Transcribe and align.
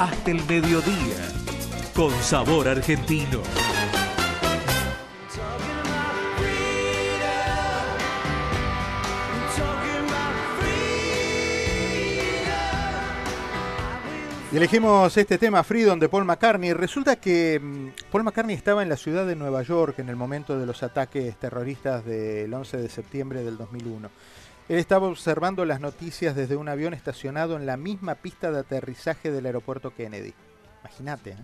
hasta 0.00 0.30
el 0.30 0.42
mediodía, 0.46 1.28
con 1.94 2.10
sabor 2.22 2.68
argentino. 2.68 3.42
Y 14.50 14.56
elegimos 14.56 15.14
este 15.18 15.36
tema 15.36 15.62
Freedom 15.62 15.98
de 16.00 16.08
Paul 16.08 16.24
McCartney. 16.24 16.72
Resulta 16.72 17.16
que 17.16 17.60
mm, 17.62 18.10
Paul 18.10 18.24
McCartney 18.24 18.56
estaba 18.56 18.82
en 18.82 18.88
la 18.88 18.96
ciudad 18.96 19.26
de 19.26 19.36
Nueva 19.36 19.62
York 19.62 19.98
en 19.98 20.08
el 20.08 20.16
momento 20.16 20.58
de 20.58 20.64
los 20.64 20.82
ataques 20.82 21.36
terroristas 21.36 22.06
del 22.06 22.52
11 22.52 22.78
de 22.78 22.88
septiembre 22.88 23.44
del 23.44 23.58
2001. 23.58 24.08
Él 24.70 24.78
estaba 24.78 25.08
observando 25.08 25.64
las 25.64 25.80
noticias 25.80 26.36
desde 26.36 26.54
un 26.54 26.68
avión 26.68 26.94
estacionado 26.94 27.56
en 27.56 27.66
la 27.66 27.76
misma 27.76 28.14
pista 28.14 28.52
de 28.52 28.60
aterrizaje 28.60 29.32
del 29.32 29.46
aeropuerto 29.46 29.92
Kennedy. 29.92 30.32
Imagínate. 30.84 31.30
¿eh? 31.30 31.36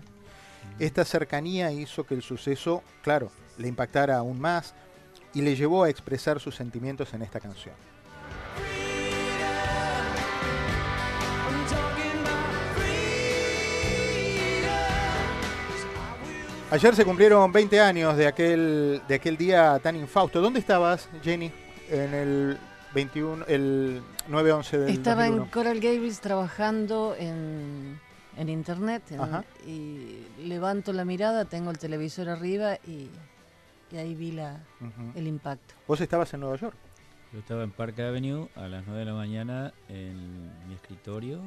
Esta 0.79 1.03
cercanía 1.03 1.69
hizo 1.73 2.05
que 2.05 2.13
el 2.13 2.21
suceso, 2.21 2.83
claro, 3.03 3.29
le 3.57 3.67
impactara 3.67 4.15
aún 4.15 4.39
más 4.39 4.75
y 5.33 5.41
le 5.41 5.57
llevó 5.57 5.83
a 5.83 5.89
expresar 5.89 6.39
sus 6.39 6.55
sentimientos 6.55 7.13
en 7.13 7.21
esta 7.21 7.41
canción. 7.41 7.75
Ayer 16.71 16.95
se 16.95 17.03
cumplieron 17.03 17.51
20 17.51 17.81
años 17.81 18.15
de 18.15 18.25
aquel, 18.25 19.01
de 19.05 19.15
aquel 19.15 19.35
día 19.35 19.77
tan 19.83 19.97
infausto. 19.97 20.39
¿Dónde 20.39 20.61
estabas, 20.61 21.09
Jenny? 21.21 21.51
En 21.89 22.13
el 22.13 22.57
21, 22.97 23.45
el 23.45 24.01
9-11 24.27 24.71
del 24.79 24.89
Estaba 24.89 25.27
en 25.27 25.45
Coral 25.45 25.79
Gables 25.79 26.19
trabajando 26.19 27.15
en, 27.15 27.99
internet 28.35 29.03
y 29.67 30.25
levanto 30.39 30.91
la 30.93 31.05
mirada, 31.05 31.45
tengo 31.45 31.69
el 31.69 31.77
televisor 31.77 32.27
arriba 32.27 32.79
y, 32.87 33.07
ahí 33.95 34.15
vi 34.15 34.31
la, 34.31 34.59
el 35.13 35.27
impacto. 35.27 35.75
¿Vos 35.87 36.01
estabas 36.01 36.33
en 36.33 36.39
Nueva 36.39 36.55
York? 36.55 36.75
Yo 37.33 37.39
estaba 37.39 37.63
en 37.63 37.69
Park 37.69 37.99
Avenue 37.99 38.49
a 38.55 38.67
las 38.67 38.83
9 38.87 39.01
de 39.01 39.05
la 39.05 39.13
mañana 39.13 39.73
en 39.89 40.67
mi 40.67 40.73
escritorio, 40.73 41.41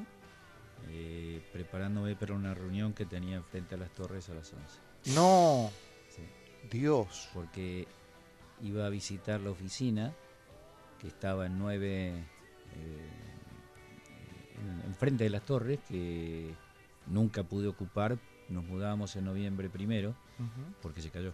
eh, 0.88 1.42
preparándome 1.52 2.14
para 2.14 2.32
una 2.34 2.54
reunión 2.54 2.92
que 2.92 3.06
tenía 3.06 3.42
frente 3.42 3.74
a 3.74 3.78
las 3.78 3.90
torres 3.90 4.28
a 4.28 4.34
las 4.34 4.52
11. 4.52 5.16
No. 5.16 5.68
Dios. 6.70 7.28
Porque 7.34 7.88
iba 8.62 8.86
a 8.86 8.88
visitar 8.88 9.40
la 9.40 9.50
oficina 9.50 10.12
que 11.00 11.08
estaba 11.08 11.46
en 11.46 11.58
nueve, 11.58 12.08
eh, 12.08 13.08
enfrente 14.86 15.24
de 15.24 15.30
las 15.30 15.42
torres, 15.42 15.80
que 15.88 16.54
nunca 17.06 17.42
pude 17.42 17.68
ocupar. 17.68 18.18
Nos 18.48 18.64
mudábamos 18.64 19.16
en 19.16 19.24
noviembre 19.24 19.68
primero, 19.70 20.14
porque 20.82 21.00
se 21.00 21.10
cayó. 21.10 21.32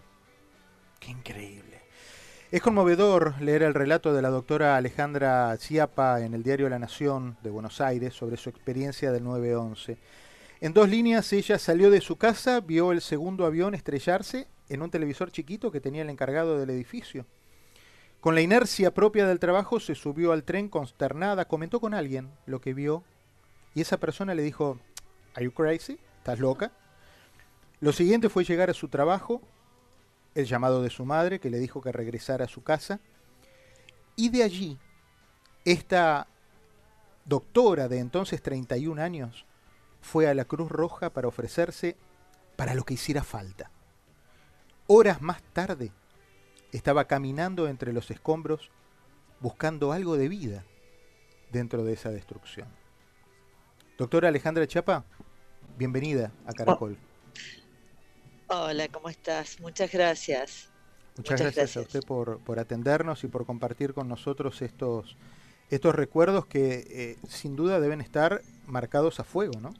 Qué 1.00 1.11
increíble. 1.11 1.81
Es 2.53 2.62
conmovedor 2.62 3.41
leer 3.41 3.62
el 3.62 3.75
relato 3.75 4.14
de 4.14 4.22
la 4.22 4.28
doctora 4.28 4.77
Alejandra 4.77 5.56
Chiapa 5.59 6.20
en 6.20 6.33
el 6.33 6.44
diario 6.44 6.69
La 6.69 6.78
Nación 6.78 7.37
de 7.42 7.50
Buenos 7.50 7.81
Aires 7.81 8.14
sobre 8.14 8.37
su 8.37 8.50
experiencia 8.50 9.11
del 9.11 9.25
9-11. 9.25 9.97
En 10.61 10.72
dos 10.72 10.89
líneas, 10.89 11.33
ella 11.33 11.59
salió 11.59 11.91
de 11.91 12.00
su 12.00 12.17
casa, 12.17 12.61
vio 12.61 12.92
el 12.92 13.00
segundo 13.00 13.47
avión 13.47 13.75
estrellarse 13.75 14.47
en 14.69 14.83
un 14.83 14.91
televisor 14.91 15.33
chiquito 15.33 15.72
que 15.72 15.81
tenía 15.81 16.03
el 16.03 16.11
encargado 16.11 16.59
del 16.59 16.70
edificio. 16.70 17.27
Con 18.20 18.34
la 18.34 18.41
inercia 18.41 18.92
propia 18.92 19.27
del 19.27 19.39
trabajo 19.39 19.78
se 19.78 19.95
subió 19.95 20.33
al 20.33 20.45
tren 20.45 20.69
consternada, 20.69 21.47
comentó 21.47 21.81
con 21.81 21.95
alguien 21.95 22.31
lo 22.47 22.61
que 22.61 22.75
vio 22.75 23.05
y 23.75 23.83
esa 23.83 23.98
persona 23.98 24.34
le 24.34 24.42
dijo, 24.42 24.78
¿Are 25.34 25.45
you 25.45 25.53
crazy? 25.53 25.98
¿Estás 26.19 26.41
loca? 26.41 26.72
Lo 27.81 27.92
siguiente 27.92 28.28
fue 28.28 28.44
llegar 28.44 28.70
a 28.70 28.75
su 28.75 28.89
trabajo, 28.89 29.42
el 30.34 30.47
llamado 30.47 30.83
de 30.83 30.91
su 30.91 31.05
madre 31.05 31.41
que 31.41 31.50
le 31.50 31.59
dijo 31.59 31.81
que 31.81 31.92
regresara 31.92 32.47
a 32.47 32.49
su 32.49 32.62
casa 32.62 33.00
y 34.16 34.31
de 34.31 34.43
allí 34.43 34.78
esta 35.65 36.26
doctora 37.26 37.88
de 37.88 37.99
entonces 37.99 38.43
31 38.43 39.00
años 39.03 39.47
fue 40.00 40.28
a 40.28 40.34
la 40.34 40.44
Cruz 40.44 40.71
Roja 40.71 41.10
para 41.10 41.28
ofrecerse 41.28 41.97
para 42.56 42.75
lo 42.75 42.84
que 42.84 42.94
hiciera 42.94 43.22
falta. 43.22 43.71
Horas 44.87 45.21
más 45.21 45.43
tarde, 45.53 45.93
estaba 46.76 47.06
caminando 47.06 47.69
entre 47.69 47.92
los 47.92 48.10
escombros 48.10 48.70
buscando 49.41 49.92
algo 49.92 50.16
de 50.16 50.28
vida 50.28 50.64
dentro 51.50 51.84
de 51.84 51.94
esa 51.94 52.10
destrucción. 52.10 52.69
Doctora 53.97 54.28
Alejandra 54.28 54.66
Chapa, 54.66 55.04
bienvenida 55.78 56.32
a 56.44 56.53
Caracol. 56.53 56.98
Hola, 58.48 58.88
¿cómo 58.88 59.09
estás? 59.09 59.59
Muchas 59.60 59.91
gracias. 59.91 60.69
Muchas, 61.16 61.41
gracias, 61.41 61.78
a 61.78 61.81
usted 61.81 62.03
por, 62.03 62.41
por, 62.41 62.59
atendernos 62.59 63.25
y 63.25 63.28
por 63.28 63.47
compartir 63.47 63.94
con 63.94 64.06
nosotros 64.06 64.60
estos, 64.60 65.16
estos 65.70 65.94
recuerdos 65.94 66.44
que 66.44 66.87
eh, 66.91 67.16
sin 67.26 67.56
duda 67.56 67.81
deben 67.81 68.03
estar 68.03 68.43
marcados 68.66 69.19
a 69.19 69.25
fuego, 69.25 69.58
¿no? 69.60 69.72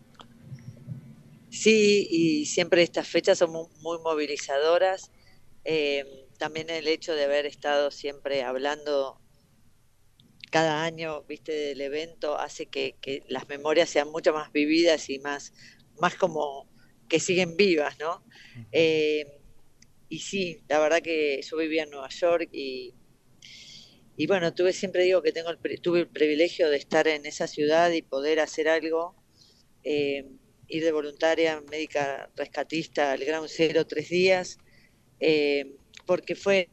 Sí, 1.50 2.08
y 2.10 2.46
siempre 2.46 2.82
estas 2.82 3.06
fechas 3.06 3.36
son 3.36 3.52
muy, 3.52 3.98
movilizadoras. 4.02 5.10
Eh, 5.64 6.25
también 6.38 6.70
el 6.70 6.88
hecho 6.88 7.14
de 7.14 7.24
haber 7.24 7.47
estado 7.47 7.91
siempre 7.91 8.42
hablando 8.42 9.20
cada 10.50 10.84
año, 10.84 11.22
viste, 11.24 11.52
del 11.52 11.80
evento 11.80 12.38
hace 12.38 12.66
que, 12.66 12.97
las 13.28 13.48
memorias 13.48 13.91
sean 13.91 14.10
mucho 14.10 14.32
más 14.32 14.52
vividas 14.52 15.10
y 15.10 15.19
más, 15.19 15.52
más 16.00 16.14
como 16.14 16.69
que 17.08 17.20
siguen 17.20 17.56
vivas, 17.56 17.98
¿no? 17.98 18.25
Eh, 18.72 19.41
y 20.08 20.20
sí, 20.20 20.62
la 20.69 20.78
verdad 20.78 21.02
que 21.02 21.41
yo 21.42 21.56
vivía 21.56 21.82
en 21.82 21.91
Nueva 21.91 22.08
York 22.08 22.48
y, 22.52 22.94
y 24.16 24.26
bueno, 24.26 24.54
tuve 24.54 24.72
siempre 24.72 25.02
digo 25.02 25.22
que 25.22 25.32
tengo 25.32 25.50
el, 25.50 25.80
tuve 25.80 26.00
el 26.00 26.08
privilegio 26.08 26.70
de 26.70 26.76
estar 26.76 27.06
en 27.08 27.26
esa 27.26 27.46
ciudad 27.46 27.91
y 27.91 28.02
poder 28.02 28.41
hacer 28.41 28.69
algo. 28.69 29.14
Eh, 29.84 30.25
ir 30.69 30.84
de 30.84 30.92
voluntaria 30.92 31.60
médica 31.70 32.30
rescatista 32.34 33.12
al 33.12 33.25
Gran 33.25 33.48
Cero 33.48 33.86
tres 33.86 34.08
días, 34.08 34.58
eh, 35.20 35.76
porque 36.06 36.34
fue 36.34 36.71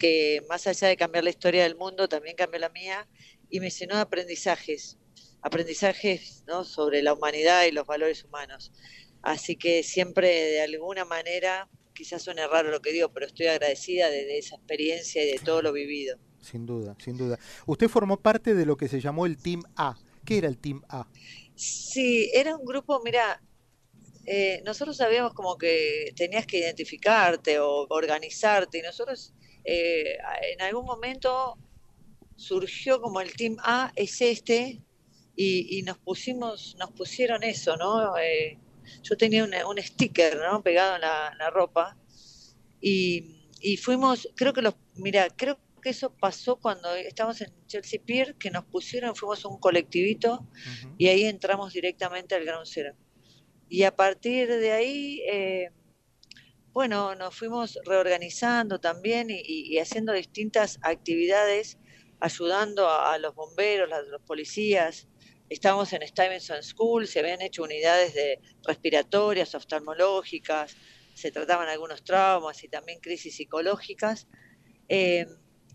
que 0.00 0.42
más 0.48 0.66
allá 0.66 0.88
de 0.88 0.96
cambiar 0.96 1.24
la 1.24 1.30
historia 1.30 1.64
del 1.64 1.76
mundo, 1.76 2.08
también 2.08 2.36
cambió 2.36 2.60
la 2.60 2.68
mía 2.68 3.08
y 3.50 3.60
me 3.60 3.70
llenó 3.70 3.96
de 3.96 4.02
aprendizajes, 4.02 4.98
aprendizajes 5.42 6.44
¿no? 6.46 6.64
sobre 6.64 7.02
la 7.02 7.12
humanidad 7.12 7.64
y 7.64 7.72
los 7.72 7.86
valores 7.86 8.24
humanos. 8.24 8.72
Así 9.22 9.56
que 9.56 9.82
siempre 9.82 10.28
de 10.28 10.60
alguna 10.62 11.04
manera, 11.04 11.68
quizás 11.92 12.22
suene 12.22 12.46
raro 12.46 12.70
lo 12.70 12.80
que 12.80 12.92
digo, 12.92 13.12
pero 13.12 13.26
estoy 13.26 13.46
agradecida 13.46 14.10
de 14.10 14.38
esa 14.38 14.56
experiencia 14.56 15.24
y 15.24 15.32
de 15.32 15.38
todo 15.38 15.62
lo 15.62 15.72
vivido. 15.72 16.18
Sin 16.40 16.66
duda, 16.66 16.94
sin 17.02 17.16
duda. 17.16 17.38
Usted 17.66 17.88
formó 17.88 18.18
parte 18.18 18.54
de 18.54 18.66
lo 18.66 18.76
que 18.76 18.88
se 18.88 19.00
llamó 19.00 19.26
el 19.26 19.38
Team 19.38 19.62
A, 19.76 19.96
¿Qué 20.24 20.38
era 20.38 20.48
el 20.48 20.58
Team 20.58 20.82
A? 20.88 21.06
Sí, 21.54 22.30
era 22.32 22.56
un 22.56 22.64
grupo, 22.64 23.00
mira, 23.04 23.42
eh, 24.26 24.62
nosotros 24.64 24.96
sabíamos 24.96 25.34
como 25.34 25.58
que 25.58 26.12
tenías 26.16 26.46
que 26.46 26.58
identificarte 26.58 27.58
o 27.58 27.86
organizarte 27.88 28.78
y 28.78 28.82
nosotros 28.82 29.34
eh, 29.64 30.16
en 30.52 30.62
algún 30.62 30.86
momento 30.86 31.58
surgió 32.36 33.00
como 33.00 33.20
el 33.20 33.32
Team 33.34 33.56
A 33.60 33.92
es 33.96 34.20
este 34.20 34.80
y, 35.36 35.82
nos 35.82 35.98
pusimos, 35.98 36.76
nos 36.78 36.92
pusieron 36.92 37.42
eso, 37.42 37.76
¿no? 37.76 38.16
Eh, 38.18 38.56
yo 39.02 39.16
tenía 39.16 39.44
un 39.44 39.78
sticker, 39.78 40.36
¿no? 40.36 40.62
Pegado 40.62 40.94
en 40.94 41.00
la, 41.00 41.34
la 41.36 41.50
ropa 41.50 41.96
y, 42.80 43.48
y, 43.60 43.76
fuimos, 43.76 44.28
creo 44.36 44.52
que 44.52 44.62
los, 44.62 44.74
mira, 44.94 45.28
creo 45.34 45.58
que 45.82 45.90
eso 45.90 46.14
pasó 46.14 46.56
cuando 46.56 46.94
estábamos 46.94 47.40
en 47.40 47.52
Chelsea 47.66 48.00
Pier, 48.04 48.36
que 48.36 48.50
nos 48.50 48.64
pusieron, 48.64 49.16
fuimos 49.16 49.44
un 49.44 49.58
colectivito 49.58 50.46
y 50.98 51.08
ahí 51.08 51.24
entramos 51.24 51.72
directamente 51.72 52.34
al 52.34 52.44
Ground 52.44 52.66
Zero. 52.66 52.94
Y 53.68 53.84
a 53.84 53.94
partir 53.94 54.48
de 54.48 54.72
ahí, 54.72 55.22
eh, 55.30 55.70
bueno, 56.72 57.14
nos 57.14 57.36
fuimos 57.36 57.78
reorganizando 57.84 58.80
también 58.80 59.28
y, 59.30 59.78
haciendo 59.78 60.12
distintas 60.12 60.78
actividades, 60.82 61.78
ayudando 62.20 62.88
a, 62.88 63.16
los 63.18 63.34
bomberos, 63.34 63.92
a 63.92 64.02
los 64.02 64.22
policías. 64.22 65.08
Estábamos 65.48 65.92
en 65.92 66.06
Stevenson 66.06 66.62
School, 66.62 67.06
se 67.06 67.20
habían 67.20 67.42
hecho 67.42 67.62
unidades 67.62 68.14
de 68.14 68.40
respiratorias, 68.66 69.54
oftalmológicas, 69.54 70.76
se 71.14 71.30
trataban 71.30 71.68
algunos 71.68 72.02
traumas 72.02 72.62
y 72.64 72.68
también 72.68 73.00
crisis 73.00 73.36
psicológicas. 73.36 74.26
Eh, 74.88 75.26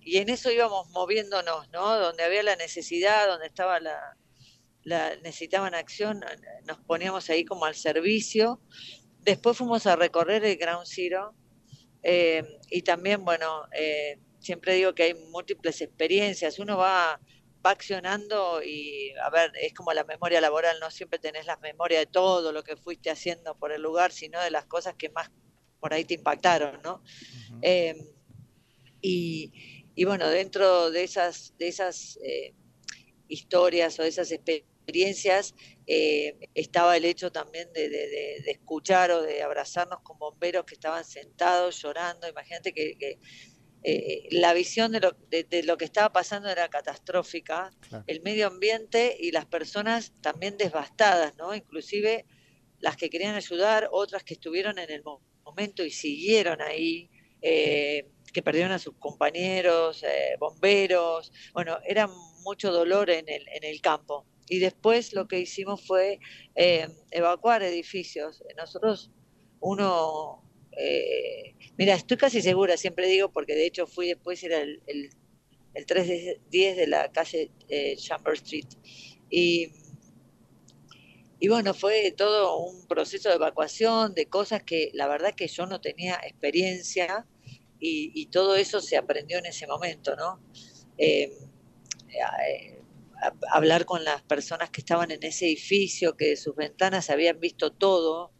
y 0.01 0.17
en 0.17 0.29
eso 0.29 0.51
íbamos 0.51 0.89
moviéndonos, 0.89 1.69
¿no? 1.71 1.97
Donde 1.97 2.23
había 2.23 2.43
la 2.43 2.55
necesidad, 2.55 3.27
donde 3.27 3.47
estaba 3.47 3.79
la, 3.79 4.17
necesitaban 4.85 5.75
acción, 5.75 6.23
nos 6.65 6.79
poníamos 6.79 7.29
ahí 7.29 7.45
como 7.45 7.65
al 7.65 7.75
servicio. 7.75 8.61
Después 9.21 9.57
fuimos 9.57 9.85
a 9.85 9.95
recorrer 9.95 10.43
el 10.45 10.57
Ground 10.57 10.87
Zero 10.87 11.35
eh, 12.03 12.43
y 12.69 12.81
también, 12.81 13.23
bueno, 13.25 13.65
eh, 13.73 14.19
siempre 14.39 14.75
digo 14.75 14.93
que 14.93 15.03
hay 15.03 15.13
múltiples 15.13 15.81
experiencias. 15.81 16.59
Uno 16.59 16.77
va 16.77 17.19
va 17.65 17.71
accionando 17.71 18.61
y, 18.63 19.11
a 19.21 19.29
ver, 19.29 19.51
es 19.61 19.73
como 19.73 19.91
la 19.93 20.03
memoria 20.03 20.39
laboral, 20.41 20.79
no 20.79 20.89
siempre 20.91 21.19
tenés 21.19 21.45
la 21.45 21.57
memoria 21.57 21.99
de 21.99 22.05
todo 22.05 22.51
lo 22.51 22.63
que 22.63 22.75
fuiste 22.77 23.09
haciendo 23.09 23.57
por 23.57 23.71
el 23.71 23.81
lugar, 23.81 24.11
sino 24.11 24.41
de 24.41 24.51
las 24.51 24.65
cosas 24.65 24.95
que 24.95 25.09
más 25.09 25.29
por 25.79 25.93
ahí 25.93 26.05
te 26.05 26.13
impactaron, 26.13 26.81
¿no? 26.81 27.03
Em, 27.61 27.97
y, 29.01 29.51
bueno, 30.05 30.27
dentro 30.29 30.91
de 30.91 31.03
esas, 31.03 31.53
de 31.57 31.67
esas 31.67 32.17
eh, 32.23 32.53
historias 33.29 33.97
o 33.99 34.03
de 34.03 34.09
esas 34.09 34.31
experiencias 34.31 35.55
eh, 35.87 36.37
estaba 36.53 36.97
el 36.97 37.05
hecho 37.05 37.31
también 37.31 37.71
de, 37.71 38.43
escuchar 38.47 39.11
o 39.11 39.21
de 39.21 39.41
abrazarnos 39.41 40.01
con 40.01 40.19
bomberos 40.19 40.65
que 40.65 40.73
estaban 40.73 41.05
sentados 41.05 41.81
llorando. 41.81 42.27
Imagínate 42.27 42.73
que 42.73 43.19
eh, 43.81 44.27
la 44.31 44.53
visión 44.53 44.91
de 44.91 44.99
lo, 44.99 45.11
de, 45.29 45.63
lo, 45.63 45.77
que 45.77 45.85
estaba 45.85 46.11
pasando 46.11 46.49
era 46.49 46.67
catastrófica, 46.67 47.71
el 48.07 48.21
medio 48.21 48.47
ambiente 48.47 49.15
y 49.17 49.31
las 49.31 49.45
personas 49.45 50.11
también 50.21 50.57
devastadas, 50.57 51.37
¿no? 51.37 51.55
Inclusive 51.55 52.25
las 52.79 52.97
que 52.97 53.09
querían 53.09 53.35
ayudar, 53.35 53.87
otras 53.91 54.23
que 54.23 54.33
estuvieron 54.33 54.79
en 54.79 54.91
el 54.91 55.01
momento 55.45 55.85
y 55.85 55.91
siguieron 55.91 56.61
ahí, 56.61 57.09
eh, 57.41 58.09
que 58.33 58.43
perdieron 58.43 58.73
a 58.73 58.79
sus 58.79 58.95
compañeros, 58.95 60.03
eh, 60.03 60.35
bomberos, 60.37 61.31
bueno, 61.53 61.79
era 61.85 62.09
mucho 62.43 62.71
dolor 62.71 63.09
en 63.09 63.27
el, 63.29 63.47
en 63.49 63.63
el 63.63 63.81
campo. 63.81 64.25
Y 64.47 64.59
después 64.59 65.13
lo 65.13 65.27
que 65.27 65.39
hicimos 65.39 65.85
fue 65.85 66.19
evacuar 67.11 67.61
edificios. 67.61 68.43
Nosotros, 68.57 69.11
uno 69.59 70.43
eh, 70.81 71.55
mira, 71.77 71.93
estoy 71.95 72.15
casi 72.17 72.41
segura, 72.41 72.77
siempre 72.77 73.07
digo, 73.07 73.29
porque 73.31 73.53
de 73.53 73.65
hecho 73.65 73.85
fui 73.85 74.07
después, 74.07 74.41
era 74.43 74.61
el, 74.61 74.81
el, 74.87 75.09
el 75.73 75.85
310 75.85 76.77
de 76.77 76.87
la 76.87 77.11
calle 77.11 77.51
eh, 77.67 77.95
Chamber 77.97 78.33
Street. 78.35 78.67
Y, 79.29 79.71
y 81.39 81.47
bueno, 81.49 81.73
fue 81.73 82.11
todo 82.11 82.59
un 82.59 82.87
proceso 82.87 83.29
de 83.29 83.35
evacuación, 83.35 84.13
de 84.13 84.27
cosas 84.27 84.63
que 84.63 84.91
la 84.93 85.07
verdad 85.07 85.35
que 85.35 85.47
yo 85.47 85.65
no 85.65 85.81
tenía 85.81 86.15
experiencia 86.25 87.25
y, 87.81 88.25
todo 88.27 88.57
eso 88.57 88.81
se 88.81 88.97
aprendió 88.97 89.37
en 89.37 89.45
ese 89.45 89.65
momento, 89.65 90.13
¿no? 90.17 90.41
Eh, 90.97 91.31
hablar 93.51 93.85
con 93.85 94.03
las 94.03 94.21
personas 94.23 94.69
que 94.69 94.81
estaban 94.81 95.11
en 95.11 95.23
ese 95.23 95.45
edificio, 95.45 96.15
que 96.15 96.29
de 96.29 96.37
sus 96.37 96.55
ventanas 96.55 97.09
habían 97.09 97.39
visto 97.39 97.71
todo, 97.71 98.31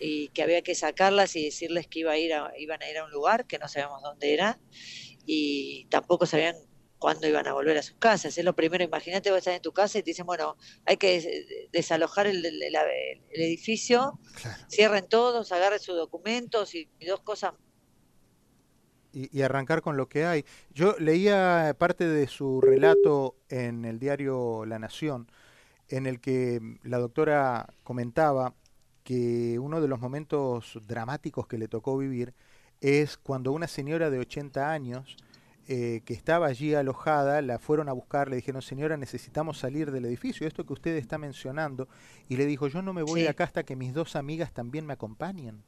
y 0.00 0.28
que 0.28 0.42
había 0.42 0.62
que 0.62 0.74
sacarlas 0.74 1.36
y 1.36 1.44
decirles 1.44 1.86
que 1.86 2.00
iba 2.00 2.12
a 2.12 2.18
ir 2.18 2.32
iban 2.58 2.82
a 2.82 2.90
ir 2.90 2.98
a 2.98 3.04
un 3.04 3.10
lugar 3.10 3.46
que 3.46 3.58
no 3.58 3.68
sabíamos 3.68 4.02
dónde 4.02 4.32
era 4.32 4.58
y 5.26 5.86
tampoco 5.90 6.26
sabían 6.26 6.56
cuándo 6.98 7.26
iban 7.26 7.46
a 7.46 7.52
volver 7.52 7.78
a 7.78 7.82
sus 7.82 7.96
casas. 7.96 8.36
Es 8.36 8.44
lo 8.44 8.54
primero, 8.54 8.84
imagínate 8.84 9.30
vos 9.30 9.38
estás 9.38 9.54
en 9.56 9.62
tu 9.62 9.72
casa 9.72 9.98
y 9.98 10.02
te 10.02 10.10
dicen, 10.10 10.26
bueno, 10.26 10.56
hay 10.86 10.96
que 10.96 11.68
desalojar 11.72 12.26
el, 12.26 12.44
edificio, 13.32 14.20
cierren 14.68 15.08
todos, 15.08 15.50
agarren 15.52 15.80
sus 15.80 15.96
documentos 15.96 16.74
y, 16.74 16.88
dos 17.06 17.20
cosas 17.20 17.54
y, 19.12 19.36
y, 19.36 19.42
arrancar 19.42 19.82
con 19.82 19.96
lo 19.96 20.08
que 20.08 20.24
hay. 20.24 20.44
Yo 20.72 20.94
leía 20.98 21.74
parte 21.78 22.06
de 22.06 22.26
su 22.26 22.60
relato 22.60 23.36
en 23.48 23.84
el 23.84 23.98
diario 23.98 24.64
La 24.66 24.78
Nación, 24.78 25.30
en 25.88 26.06
el 26.06 26.20
que 26.20 26.60
la 26.82 26.98
doctora 26.98 27.74
comentaba 27.82 28.54
que 29.04 29.58
uno 29.58 29.80
de 29.80 29.88
los 29.88 30.00
momentos 30.00 30.78
dramáticos 30.86 31.46
que 31.46 31.58
le 31.58 31.68
tocó 31.68 31.98
vivir 31.98 32.34
es 32.80 33.16
cuando 33.16 33.52
una 33.52 33.66
señora 33.66 34.10
de 34.10 34.18
80 34.18 34.70
años 34.70 35.16
eh, 35.68 36.02
que 36.04 36.14
estaba 36.14 36.46
allí 36.46 36.74
alojada, 36.74 37.42
la 37.42 37.58
fueron 37.58 37.88
a 37.88 37.92
buscar, 37.92 38.28
le 38.28 38.36
dijeron, 38.36 38.60
señora, 38.60 38.96
necesitamos 38.96 39.58
salir 39.58 39.92
del 39.92 40.04
edificio, 40.04 40.46
esto 40.46 40.66
que 40.66 40.72
usted 40.72 40.96
está 40.96 41.16
mencionando, 41.16 41.88
y 42.28 42.36
le 42.36 42.46
dijo, 42.46 42.66
yo 42.66 42.82
no 42.82 42.92
me 42.92 43.02
voy 43.02 43.22
de 43.22 43.28
acá 43.28 43.44
hasta 43.44 43.62
que 43.62 43.76
mis 43.76 43.94
dos 43.94 44.16
amigas 44.16 44.52
también 44.52 44.84
me 44.84 44.94
acompañen. 44.94 45.62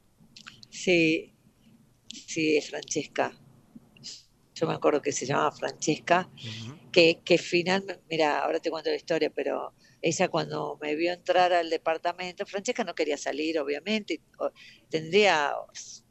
Sí, 0.69 1.33
sí, 2.13 2.61
Francesca. 2.61 3.37
Yo 4.55 4.67
me 4.67 4.73
acuerdo 4.73 5.01
que 5.01 5.11
se 5.11 5.25
llamaba 5.25 5.51
Francesca, 5.51 6.29
que, 6.91 7.21
que 7.25 7.37
finalmente, 7.37 8.03
mira, 8.09 8.39
ahora 8.43 8.59
te 8.59 8.69
cuento 8.69 8.89
la 8.89 8.95
historia, 8.95 9.31
pero 9.31 9.73
ella 10.01 10.27
cuando 10.27 10.77
me 10.81 10.95
vio 10.95 11.11
entrar 11.11 11.53
al 11.53 11.69
departamento, 11.69 12.45
Francesca 12.45 12.83
no 12.83 12.93
quería 12.93 13.17
salir, 13.17 13.57
obviamente, 13.59 14.21
tendría 14.89 15.53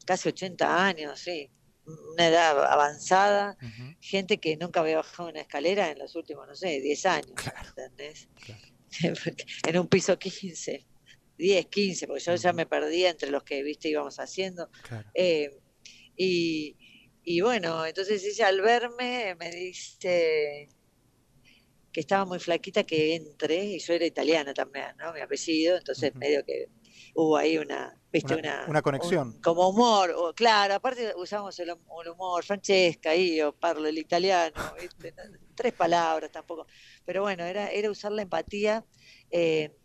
casi 0.05 0.31
80 0.31 0.87
años, 0.87 1.21
sí, 1.21 1.51
una 1.87 2.29
edad 2.29 2.65
avanzada, 2.65 3.57
gente 4.01 4.39
que 4.39 4.57
nunca 4.57 4.81
había 4.81 4.97
bajado 4.97 5.29
una 5.29 5.41
escalera 5.41 5.91
en 5.91 5.99
los 5.99 6.17
últimos, 6.17 6.47
no 6.47 6.55
sé, 6.55 6.81
10 6.81 7.07
años, 7.07 7.33
¿entendés? 7.77 8.29
en 9.67 9.79
un 9.79 9.89
piso 9.89 10.19
15, 10.19 10.87
10, 11.39 11.67
15, 11.67 12.07
porque 12.07 12.23
yo 12.23 12.35
ya 12.35 12.53
me 12.53 12.67
perdía 12.67 13.11
entre 13.11 13.31
los 13.31 13.43
que, 13.43 13.63
viste, 13.63 13.89
íbamos 13.89 14.19
haciendo. 14.19 14.69
Eh, 15.15 15.59
y, 16.17 16.77
y 17.23 17.41
bueno, 17.41 17.87
entonces 17.87 18.25
ella 18.25 18.49
al 18.49 18.61
verme 18.61 19.35
me 19.37 19.51
dice, 19.51 20.69
que 21.93 22.01
estaba 22.01 22.25
muy 22.25 22.39
flaquita 22.39 22.85
que 22.85 23.15
entre, 23.15 23.65
y 23.65 23.79
yo 23.79 23.93
era 23.93 24.07
italiana 24.07 24.55
también, 24.55 24.97
¿no? 24.99 25.13
Mi 25.13 25.21
apellido, 25.21 25.77
entonces 25.77 26.15
medio 26.15 26.45
que 26.45 26.69
hubo 27.15 27.37
ahí 27.37 27.59
una, 27.59 27.95
¿viste? 28.11 28.35
Una, 28.35 28.65
una, 28.67 28.81
conexión. 28.81 29.39
como 29.43 29.69
humor, 29.69 30.13
o, 30.17 30.33
claro, 30.33 30.75
aparte 30.75 31.13
usamos 31.17 31.59
el, 31.61 31.71
humor, 32.11 32.45
Francesca, 32.45 33.15
yo 33.15 33.53
parlo 33.53 33.87
el 33.87 33.99
italiano, 33.99 34.57
tres 35.55 35.75
palabras 35.75 36.33
tampoco, 36.33 36.67
pero 37.05 37.23
bueno, 37.23 37.45
era, 37.45 37.71
era 37.71 37.91
usar 37.91 38.13
la 38.13 38.23
empatía, 38.23 38.85
eh, 39.31 39.77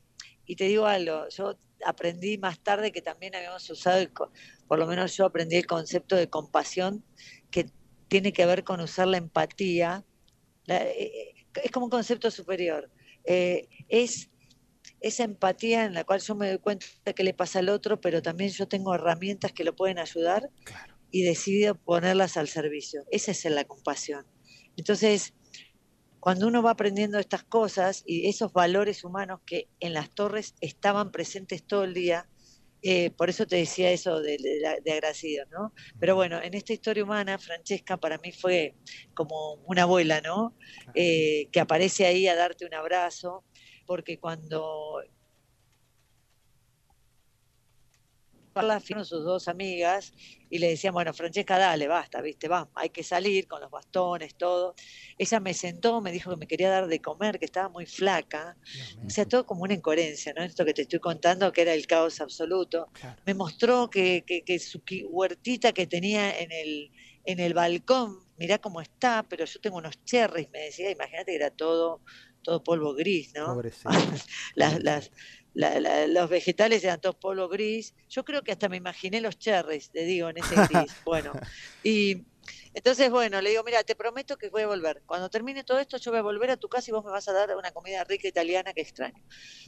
y 0.48 0.56
te 0.56 0.64
digo 0.64 0.88
algo, 0.88 1.28
yo 1.30 1.60
aprendí 1.86 2.38
más 2.38 2.60
tarde 2.60 2.92
que 2.92 3.02
también 3.02 3.36
habíamos 3.36 3.70
usado, 3.70 4.04
por 4.68 4.80
lo 4.80 4.88
menos 4.88 5.16
yo 5.16 5.26
aprendí 5.26 5.58
el 5.58 5.68
concepto 5.68 6.16
de 6.16 6.30
compasión, 6.30 7.04
que 7.52 7.70
tiene 8.08 8.34
que 8.34 8.46
ver 8.46 8.64
con 8.64 8.80
usar 8.80 9.08
la 9.08 9.18
empatía, 9.18 10.06
la, 10.66 10.84
eh, 10.84 11.36
es 11.64 11.72
como 11.72 11.86
un 11.86 11.90
concepto 11.90 12.32
superior. 12.32 12.90
Eh, 13.26 13.68
es 13.90 14.30
esa 15.02 15.24
empatía 15.24 15.86
en 15.86 15.94
la 15.94 16.04
cual 16.06 16.22
yo 16.22 16.34
me 16.36 16.48
doy 16.48 16.58
cuenta 16.60 16.86
de 17.06 17.14
que 17.14 17.24
le 17.24 17.34
pasa 17.34 17.60
al 17.60 17.70
otro, 17.70 18.00
pero 18.00 18.22
también 18.22 18.50
yo 18.52 18.68
tengo 18.68 18.96
herramientas 18.96 19.52
que 19.52 19.64
lo 19.64 19.76
pueden 19.76 20.00
ayudar 20.00 20.50
y 21.12 21.24
decido 21.24 21.76
ponerlas 21.76 22.38
al 22.38 22.48
servicio. 22.48 23.04
Esa 23.12 23.32
es 23.32 23.46
la 23.46 23.66
compasión. 23.66 24.26
Entonces, 24.78 25.34
cuando 26.28 26.46
uno 26.46 26.62
va 26.62 26.72
aprendiendo 26.72 27.20
estas 27.20 27.46
cosas 27.46 28.04
y 28.06 28.28
esos 28.28 28.52
valores 28.52 29.06
humanos 29.06 29.40
que 29.46 29.70
en 29.80 29.94
las 29.94 30.10
torres 30.10 30.56
estaban 30.60 31.10
presentes 31.10 31.64
todo 31.64 31.86
el 31.86 31.94
día, 31.94 32.28
eh, 32.82 33.12
por 33.12 33.30
eso 33.30 33.48
te 33.48 33.56
decía 33.56 33.92
eso 33.92 34.20
de, 34.20 34.38
de, 34.84 34.92
agradecido, 34.92 35.46
¿no? 35.50 35.72
Pero 36.02 36.16
bueno, 36.16 36.42
en 36.44 36.54
esta 36.54 36.74
historia 36.74 37.06
humana, 37.06 37.38
Francesca 37.38 37.96
para 37.96 38.18
mí 38.18 38.34
fue 38.34 38.76
como 39.14 39.54
una 39.68 39.84
abuela, 39.84 40.20
¿no? 40.20 40.54
Eh, 40.96 41.48
que 41.50 41.62
aparece 41.62 42.06
ahí 42.06 42.28
a 42.28 42.36
darte 42.36 42.66
un 42.66 42.74
abrazo, 42.74 43.46
porque 43.86 44.20
cuando 44.20 45.02
fueron 48.82 49.06
sus 49.06 49.24
dos 49.24 49.48
amigas 49.48 50.14
y 50.50 50.60
le 50.60 50.70
decían, 50.70 50.94
bueno, 50.94 51.14
Francesca, 51.14 51.58
dale, 51.58 51.88
basta, 51.88 52.22
viste, 52.22 52.48
vamos, 52.48 52.70
hay 52.76 52.90
que 52.90 53.04
salir 53.04 53.48
con 53.48 53.62
los 53.62 53.70
bastones, 53.70 54.36
todo. 54.36 54.76
Ella 55.18 55.40
me 55.40 55.54
sentó, 55.54 56.02
me 56.02 56.12
dijo 56.12 56.32
que 56.32 56.38
me 56.38 56.48
quería 56.48 56.70
dar 56.70 56.88
de 56.88 57.02
comer, 57.02 57.40
que 57.40 57.46
estaba 57.46 57.70
muy 57.70 57.86
flaca. 57.86 58.58
O 59.06 59.10
sea, 59.10 59.26
todo 59.26 59.46
como 59.46 59.64
una 59.64 59.74
incoherencia, 59.74 60.34
¿no? 60.34 60.44
Esto 60.44 60.66
que 60.66 60.74
te 60.74 60.84
estoy 60.84 61.00
contando, 61.00 61.52
que 61.52 61.62
era 61.62 61.74
el 61.74 61.86
caos 61.88 62.22
absoluto. 62.22 62.90
Me 63.26 63.34
mostró 63.34 63.90
que, 63.90 64.24
que, 64.26 64.60
su 64.60 64.82
huertita 65.10 65.74
que 65.74 65.88
tenía 65.88 66.40
en 66.40 66.52
el, 66.52 66.92
en 67.26 67.40
el 67.40 67.54
balcón, 67.54 68.20
mirá 68.38 68.60
cómo 68.60 68.82
está, 68.82 69.26
pero 69.28 69.46
yo 69.46 69.60
tengo 69.60 69.78
unos 69.78 70.04
cherries, 70.06 70.50
me 70.52 70.60
decía, 70.60 70.92
imagínate 70.92 71.32
que 71.32 71.36
era 71.36 71.50
todo 71.52 72.02
todo 72.48 72.64
polvo 72.64 72.94
gris, 72.94 73.34
¿no? 73.36 73.62
las, 74.56 74.82
las, 74.82 75.12
los 75.58 76.30
vegetales 76.30 76.84
eran 76.84 77.02
todos 77.02 77.16
polvo 77.16 77.48
gris. 77.50 77.96
Yo 78.10 78.24
creo 78.24 78.44
que 78.44 78.52
hasta 78.52 78.70
me 78.70 78.78
imaginé 78.78 79.22
los 79.22 79.40
cherries, 79.40 79.90
te 79.92 80.04
digo, 80.04 80.30
en 80.30 80.38
ese 80.38 80.56
gris. 80.70 80.92
bueno, 81.04 81.32
y 81.84 82.26
entonces, 82.74 83.10
bueno, 83.10 83.42
le 83.42 83.50
digo, 83.50 83.64
mira, 83.64 83.84
te 83.84 83.96
prometo 83.96 84.38
que 84.38 84.50
voy 84.50 84.62
a 84.62 84.68
volver. 84.68 85.02
Cuando 85.06 85.30
termine 85.30 85.64
todo 85.64 85.80
esto, 85.80 85.98
yo 85.98 86.12
voy 86.12 86.20
a 86.20 86.24
volver 86.24 86.52
a 86.52 86.58
tu 86.58 86.70
casa 86.70 86.92
y 86.92 86.94
vos 86.94 87.04
me 87.04 87.12
vas 87.12 87.28
a 87.28 87.34
dar 87.34 87.56
una 87.56 87.72
comida 87.72 88.04
rica 88.04 88.28
italiana 88.28 88.72
que 88.74 88.82
extraño. 88.82 89.24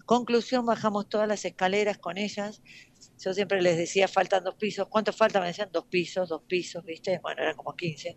Conclusión, 0.05 0.65
bajamos 0.65 1.09
todas 1.09 1.27
las 1.27 1.43
escaleras 1.43 1.97
con 1.97 2.17
ellas. 2.17 2.61
Yo 3.19 3.33
siempre 3.33 3.61
les 3.61 3.77
decía, 3.77 4.07
faltan 4.07 4.43
dos 4.43 4.55
pisos. 4.55 4.87
¿Cuántos 4.89 5.15
faltan? 5.15 5.41
Me 5.41 5.47
decían 5.47 5.69
dos 5.71 5.85
pisos, 5.85 6.29
dos 6.29 6.43
pisos, 6.43 6.85
¿viste? 6.85 7.19
Bueno, 7.19 7.41
eran 7.41 7.55
como 7.55 7.75
15. 7.75 8.15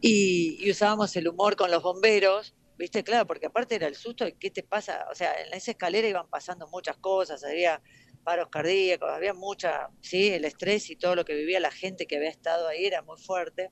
Y, 0.00 0.58
y 0.60 0.70
usábamos 0.70 1.16
el 1.16 1.26
humor 1.26 1.56
con 1.56 1.70
los 1.70 1.82
bomberos 1.82 2.55
¿viste? 2.78 3.02
Claro, 3.04 3.26
porque 3.26 3.46
aparte 3.46 3.74
era 3.74 3.86
el 3.86 3.94
susto 3.94 4.24
de 4.24 4.32
qué 4.32 4.50
te 4.50 4.62
pasa, 4.62 5.06
o 5.10 5.14
sea, 5.14 5.32
en 5.40 5.54
esa 5.54 5.72
escalera 5.72 6.08
iban 6.08 6.28
pasando 6.28 6.66
muchas 6.68 6.96
cosas, 6.98 7.42
había 7.44 7.82
paros 8.26 8.48
cardíacos, 8.50 9.08
había 9.08 9.34
mucha, 9.34 9.88
sí, 10.00 10.30
el 10.30 10.44
estrés 10.44 10.90
y 10.90 10.96
todo 10.96 11.14
lo 11.14 11.24
que 11.24 11.34
vivía 11.34 11.60
la 11.60 11.70
gente 11.70 12.06
que 12.06 12.16
había 12.16 12.28
estado 12.28 12.66
ahí 12.66 12.84
era 12.84 13.00
muy 13.02 13.18
fuerte. 13.18 13.70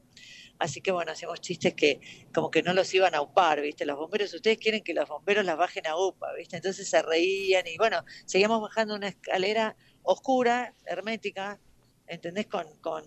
Así 0.61 0.80
que 0.80 0.92
bueno, 0.92 1.11
hacemos 1.11 1.40
chistes 1.40 1.75
que 1.75 2.00
como 2.32 2.52
que 2.52 2.62
no 2.62 2.73
los 2.73 2.94
iban 2.94 3.16
a 3.16 3.20
upar, 3.20 3.61
¿viste? 3.61 3.84
Los 3.84 3.96
bomberos, 3.96 4.32
ustedes 4.32 4.58
quieren 4.58 4.84
que 4.84 4.94
los 4.94 5.08
bomberos 5.08 5.44
las 5.44 5.56
bajen 5.56 5.88
a 5.88 5.96
UPA, 5.96 6.32
¿viste? 6.34 6.56
Entonces 6.56 6.88
se 6.88 7.02
reían 7.02 7.66
y 7.66 7.76
bueno, 7.76 8.04
seguíamos 8.26 8.62
bajando 8.62 8.94
una 8.94 9.08
escalera 9.08 9.76
oscura, 10.04 10.73
hermética, 10.87 11.61
¿entendés? 12.06 12.46
Con, 12.46 12.66
con, 12.80 13.04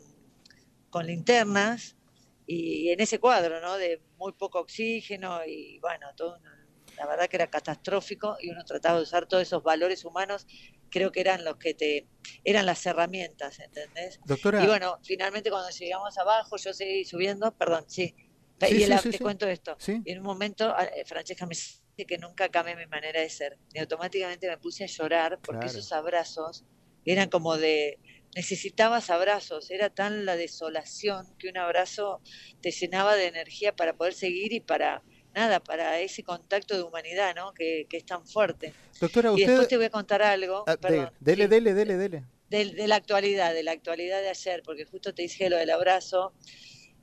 con 0.89 1.07
linternas 1.07 1.95
y 2.45 2.89
en 2.89 2.99
ese 2.99 3.19
cuadro, 3.19 3.61
¿no? 3.61 3.77
De 3.77 4.01
muy 4.17 4.33
poco 4.33 4.59
oxígeno 4.59 5.45
y 5.45 5.79
bueno, 5.79 6.07
todo, 6.15 6.39
la 6.97 7.05
verdad 7.05 7.27
que 7.27 7.37
era 7.37 7.47
catastrófico 7.47 8.37
y 8.41 8.49
uno 8.49 8.63
trataba 8.65 8.97
de 8.97 9.03
usar 9.03 9.27
todos 9.27 9.43
esos 9.43 9.63
valores 9.63 10.05
humanos 10.05 10.45
creo 10.89 11.11
que 11.11 11.21
eran 11.21 11.43
los 11.43 11.57
que 11.57 11.73
te 11.73 12.07
eran 12.43 12.65
las 12.65 12.85
herramientas, 12.85 13.59
¿entendés? 13.59 14.19
Doctora. 14.25 14.63
Y 14.63 14.67
bueno, 14.67 14.99
finalmente 15.03 15.49
cuando 15.49 15.69
llegamos 15.69 16.17
abajo, 16.17 16.57
yo 16.57 16.73
seguí 16.73 17.05
subiendo, 17.05 17.51
perdón, 17.55 17.85
sí. 17.87 18.15
y 18.69 18.85
te 18.85 19.19
cuento 19.19 19.47
esto. 19.47 19.77
Y 20.05 20.11
en 20.11 20.19
un 20.19 20.25
momento, 20.25 20.75
eh, 20.79 21.03
Francesca 21.05 21.45
me 21.45 21.55
dice 21.55 22.05
que 22.07 22.17
nunca 22.17 22.49
cambié 22.49 22.75
mi 22.75 22.85
manera 22.87 23.21
de 23.21 23.29
ser. 23.29 23.57
Y 23.73 23.79
automáticamente 23.79 24.47
me 24.47 24.57
puse 24.57 24.83
a 24.83 24.87
llorar 24.87 25.39
porque 25.41 25.67
esos 25.67 25.91
abrazos 25.91 26.65
eran 27.05 27.29
como 27.29 27.57
de 27.57 27.99
necesitabas 28.37 29.09
abrazos, 29.09 29.71
era 29.71 29.89
tan 29.89 30.23
la 30.23 30.35
desolación 30.35 31.25
que 31.39 31.49
un 31.49 31.57
abrazo 31.57 32.21
te 32.61 32.69
llenaba 32.69 33.15
de 33.15 33.25
energía 33.25 33.75
para 33.75 33.97
poder 33.97 34.13
seguir 34.13 34.53
y 34.53 34.59
para 34.59 35.01
nada, 35.33 35.59
para 35.59 35.99
ese 36.01 36.21
contacto 36.21 36.75
de 36.75 36.83
humanidad, 36.83 37.35
¿no? 37.35 37.51
Que, 37.55 37.87
es 37.89 38.05
tan 38.05 38.27
fuerte. 38.27 38.75
Doctora, 39.01 39.31
usted... 39.31 39.43
Y 39.43 39.47
después 39.47 39.67
te 39.67 39.77
voy 39.77 39.87
a 39.87 39.89
contar 39.89 40.21
algo. 40.21 40.63
Ah, 40.67 40.77
dele, 41.19 41.47
dele, 41.47 41.73
dele, 41.73 41.97
dele, 41.97 42.23
De, 42.47 42.87
la 42.87 42.97
actualidad, 42.97 43.55
de 43.55 43.63
la 43.63 43.71
actualidad 43.71 44.21
de 44.21 44.29
ayer, 44.29 44.61
porque 44.63 44.85
justo 44.85 45.15
te 45.15 45.23
dije 45.23 45.49
lo 45.49 45.57
del 45.57 45.71
abrazo 45.71 46.33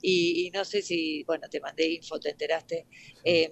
y, 0.00 0.52
no 0.54 0.64
sé 0.64 0.82
si, 0.82 1.24
bueno, 1.24 1.48
te 1.48 1.58
mandé 1.58 1.88
info, 1.88 2.20
te 2.20 2.30
enteraste, 2.30 2.86
eh, 3.24 3.50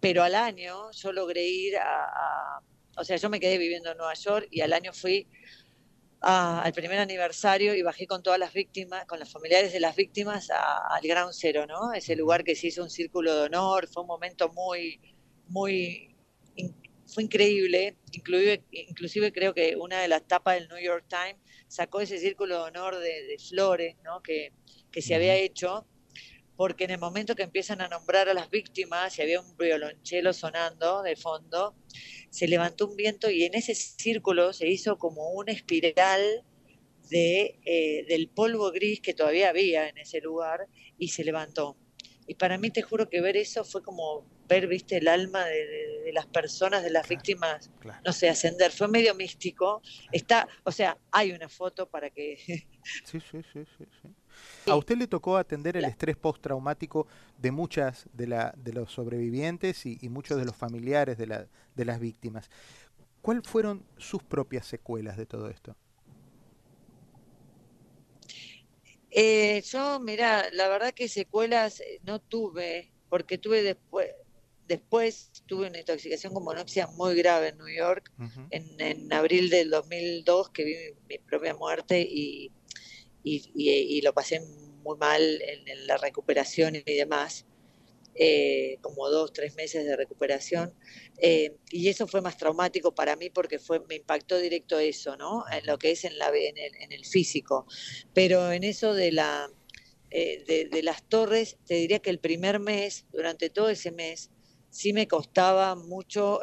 pero 0.00 0.24
al 0.24 0.34
año 0.34 0.90
yo 0.90 1.12
logré 1.12 1.44
ir 1.46 1.76
a, 1.76 2.60
o 2.96 3.04
sea, 3.04 3.16
yo 3.16 3.30
me 3.30 3.38
quedé 3.38 3.58
viviendo 3.58 3.92
en 3.92 3.96
Nueva 3.96 4.14
York 4.14 4.48
y 4.50 4.62
al 4.62 4.72
año 4.72 4.92
fui 4.92 5.28
al 6.20 6.72
primer 6.72 6.98
aniversario 6.98 7.74
y 7.74 7.82
bajé 7.82 8.06
con 8.06 8.22
todas 8.22 8.38
las 8.38 8.52
víctimas, 8.52 9.04
con 9.06 9.20
los 9.20 9.30
familiares 9.30 9.72
de 9.72 9.80
las 9.80 9.94
víctimas 9.96 10.50
al 10.50 11.02
Ground 11.02 11.32
Zero, 11.32 11.66
¿no? 11.66 11.92
Ese 11.92 12.16
lugar 12.16 12.42
que 12.42 12.56
se 12.56 12.68
hizo 12.68 12.82
un 12.82 12.90
círculo 12.90 13.34
de 13.34 13.42
honor, 13.42 13.86
fue 13.88 14.02
un 14.02 14.08
momento 14.08 14.48
muy, 14.52 15.00
muy, 15.48 16.16
fue 17.06 17.22
increíble, 17.24 17.96
inclusive, 18.12 18.64
inclusive 18.70 19.32
creo 19.32 19.54
que 19.54 19.76
una 19.76 20.00
de 20.00 20.08
las 20.08 20.26
tapas 20.26 20.58
del 20.58 20.68
New 20.68 20.82
York 20.82 21.04
Times 21.08 21.36
sacó 21.68 22.00
ese 22.00 22.18
círculo 22.18 22.56
de 22.56 22.62
honor 22.62 22.98
de, 22.98 23.36
flores, 23.48 23.96
¿no? 24.02 24.22
Que, 24.22 24.52
que 24.90 25.02
se 25.02 25.14
había 25.14 25.36
hecho 25.36 25.86
porque 26.56 26.84
en 26.84 26.90
el 26.92 26.98
momento 26.98 27.34
que 27.34 27.42
empiezan 27.42 27.80
a 27.80 27.88
nombrar 27.88 28.28
a 28.28 28.34
las 28.34 28.50
víctimas 28.50 29.18
y 29.18 29.22
había 29.22 29.40
un 29.40 29.56
violonchelo 29.56 30.32
sonando 30.32 31.02
de 31.02 31.16
fondo, 31.16 31.76
se 32.30 32.48
levantó 32.48 32.86
un 32.86 32.96
viento 32.96 33.30
y 33.30 33.44
en 33.44 33.54
ese 33.54 33.74
círculo 33.74 34.52
se 34.52 34.68
hizo 34.68 34.98
como 34.98 35.30
una 35.30 35.52
espiral 35.52 36.44
de, 37.10 37.58
eh, 37.64 38.04
del 38.08 38.28
polvo 38.28 38.72
gris 38.72 39.00
que 39.00 39.14
todavía 39.14 39.50
había 39.50 39.88
en 39.88 39.98
ese 39.98 40.20
lugar 40.20 40.66
y 40.98 41.08
se 41.08 41.24
levantó. 41.24 41.76
Y 42.26 42.34
para 42.34 42.58
mí 42.58 42.70
te 42.70 42.82
juro 42.82 43.08
que 43.08 43.20
ver 43.20 43.36
eso 43.36 43.64
fue 43.64 43.82
como 43.82 44.26
ver, 44.48 44.66
viste, 44.66 44.96
el 44.96 45.08
alma 45.08 45.44
de, 45.44 46.10
las 46.12 46.26
personas, 46.26 46.82
de 46.82 46.90
las 46.90 47.08
víctimas, 47.08 47.70
no 48.04 48.12
sé, 48.12 48.28
ascender. 48.28 48.70
Fue 48.72 48.88
medio 48.88 49.14
místico. 49.14 49.82
Está, 50.12 50.48
o 50.64 50.72
sea, 50.72 50.98
hay 51.12 51.32
una 51.32 51.48
foto 51.48 51.88
para 51.88 52.10
que... 52.10 52.36
sí, 53.04 53.20
sí, 53.20 53.42
sí, 53.52 53.64
sí. 53.76 53.84
A 54.66 54.76
usted 54.76 54.96
le 54.96 55.06
tocó 55.06 55.36
atender 55.36 55.76
el 55.76 55.84
estrés 55.84 56.16
postraumático 56.16 57.06
de 57.38 57.50
muchas 57.50 58.06
de, 58.12 58.26
la, 58.26 58.54
de 58.56 58.72
los 58.72 58.92
sobrevivientes 58.92 59.86
y, 59.86 60.08
muchos 60.08 60.38
de 60.38 60.44
los 60.44 60.56
familiares 60.56 61.18
de, 61.18 61.26
la, 61.26 61.46
de 61.74 61.84
las 61.84 62.00
víctimas. 62.00 62.50
¿Cuáles 63.22 63.46
fueron 63.48 63.84
sus 63.96 64.22
propias 64.22 64.66
secuelas 64.66 65.16
de 65.16 65.26
todo 65.26 65.48
esto? 65.48 65.76
Eh, 69.10 69.62
yo, 69.62 69.98
mira, 70.00 70.50
la 70.52 70.68
verdad 70.68 70.92
que 70.92 71.08
secuelas 71.08 71.80
eh, 71.80 72.00
no 72.04 72.20
tuve, 72.20 72.92
porque 73.08 73.38
tuve 73.38 73.62
después, 73.62 74.10
después 74.68 75.32
tuve 75.46 75.68
una 75.68 75.78
intoxicación 75.78 76.34
con 76.34 76.44
monoxia 76.44 76.86
muy 76.88 77.14
grave 77.14 77.48
en 77.48 77.58
New 77.58 77.74
York, 77.74 78.12
en, 78.50 78.80
en, 78.80 79.12
abril 79.12 79.48
del 79.48 79.70
2002, 79.70 80.50
que 80.50 80.64
vi 80.64 80.74
mi 81.08 81.18
propia 81.18 81.54
muerte 81.54 82.02
y 82.02 82.52
y, 83.26 84.00
lo 84.02 84.12
pasé 84.14 84.40
muy 84.82 84.96
mal 84.98 85.22
en, 85.22 85.86
la 85.86 85.96
recuperación 85.96 86.76
y 86.76 86.82
demás, 86.82 87.44
eh, 88.14 88.78
como 88.80 89.08
dos, 89.10 89.32
tres 89.32 89.54
meses 89.56 89.84
de 89.84 89.96
recuperación. 89.96 90.72
Eh, 91.18 91.56
y 91.70 91.88
eso 91.88 92.06
fue 92.06 92.20
más 92.20 92.36
traumático 92.36 92.94
para 92.94 93.16
mí 93.16 93.30
porque 93.30 93.58
fue, 93.58 93.80
me 93.88 93.96
impactó 93.96 94.38
directo 94.38 94.78
eso, 94.78 95.16
¿no? 95.16 95.44
En 95.52 95.66
lo 95.66 95.78
que 95.78 95.90
es 95.90 96.04
en, 96.04 96.16
la, 96.18 96.28
el 96.28 97.04
físico. 97.04 97.66
Pero 98.14 98.52
en 98.52 98.64
eso 98.64 98.94
de, 98.94 99.12
la, 99.12 99.50
eh, 100.10 100.68
de, 100.70 100.82
las 100.82 101.02
torres, 101.08 101.58
te 101.66 101.74
diría 101.74 101.98
que 101.98 102.10
el 102.10 102.20
primer 102.20 102.60
mes, 102.60 103.06
durante 103.12 103.50
todo 103.50 103.68
ese 103.70 103.90
mes, 103.90 104.30
sí 104.70 104.92
me 104.92 105.08
costaba 105.08 105.74
mucho 105.74 106.40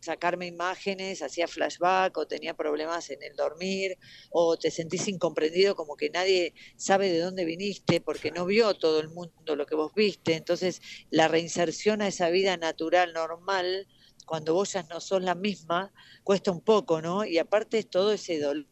sacarme 0.00 0.46
imágenes, 0.46 1.22
hacía 1.22 1.48
flashback 1.48 2.16
o 2.16 2.26
tenía 2.26 2.54
problemas 2.54 3.10
en 3.10 3.22
el 3.22 3.34
dormir 3.36 3.98
o 4.30 4.56
te 4.56 4.70
sentís 4.70 5.08
incomprendido 5.08 5.74
como 5.74 5.96
que 5.96 6.10
nadie 6.10 6.54
sabe 6.76 7.10
de 7.10 7.20
dónde 7.20 7.44
viniste 7.44 8.00
porque 8.00 8.30
no 8.30 8.46
vio 8.46 8.74
todo 8.74 9.00
el 9.00 9.08
mundo 9.08 9.56
lo 9.56 9.66
que 9.66 9.74
vos 9.74 9.92
viste. 9.94 10.34
Entonces 10.34 10.80
la 11.10 11.28
reinserción 11.28 12.02
a 12.02 12.08
esa 12.08 12.30
vida 12.30 12.56
natural, 12.56 13.12
normal, 13.12 13.88
cuando 14.26 14.54
vos 14.54 14.72
ya 14.72 14.82
no 14.84 15.00
sos 15.00 15.22
la 15.22 15.34
misma, 15.34 15.92
cuesta 16.24 16.50
un 16.50 16.60
poco, 16.60 17.00
¿no? 17.00 17.24
Y 17.24 17.38
aparte 17.38 17.78
es 17.78 17.88
todo 17.88 18.12
ese 18.12 18.40
dolor 18.40 18.66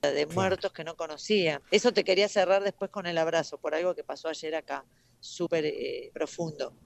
de 0.00 0.26
muertos 0.26 0.72
que 0.72 0.82
no 0.82 0.96
conocía. 0.96 1.62
Eso 1.70 1.92
te 1.92 2.02
quería 2.02 2.28
cerrar 2.28 2.64
después 2.64 2.90
con 2.90 3.06
el 3.06 3.18
abrazo, 3.18 3.58
por 3.58 3.74
algo 3.74 3.94
que 3.94 4.02
pasó 4.02 4.28
ayer 4.28 4.54
acá 4.54 4.84
súper 5.22 5.64
eh, 5.64 6.10
profundo 6.12 6.76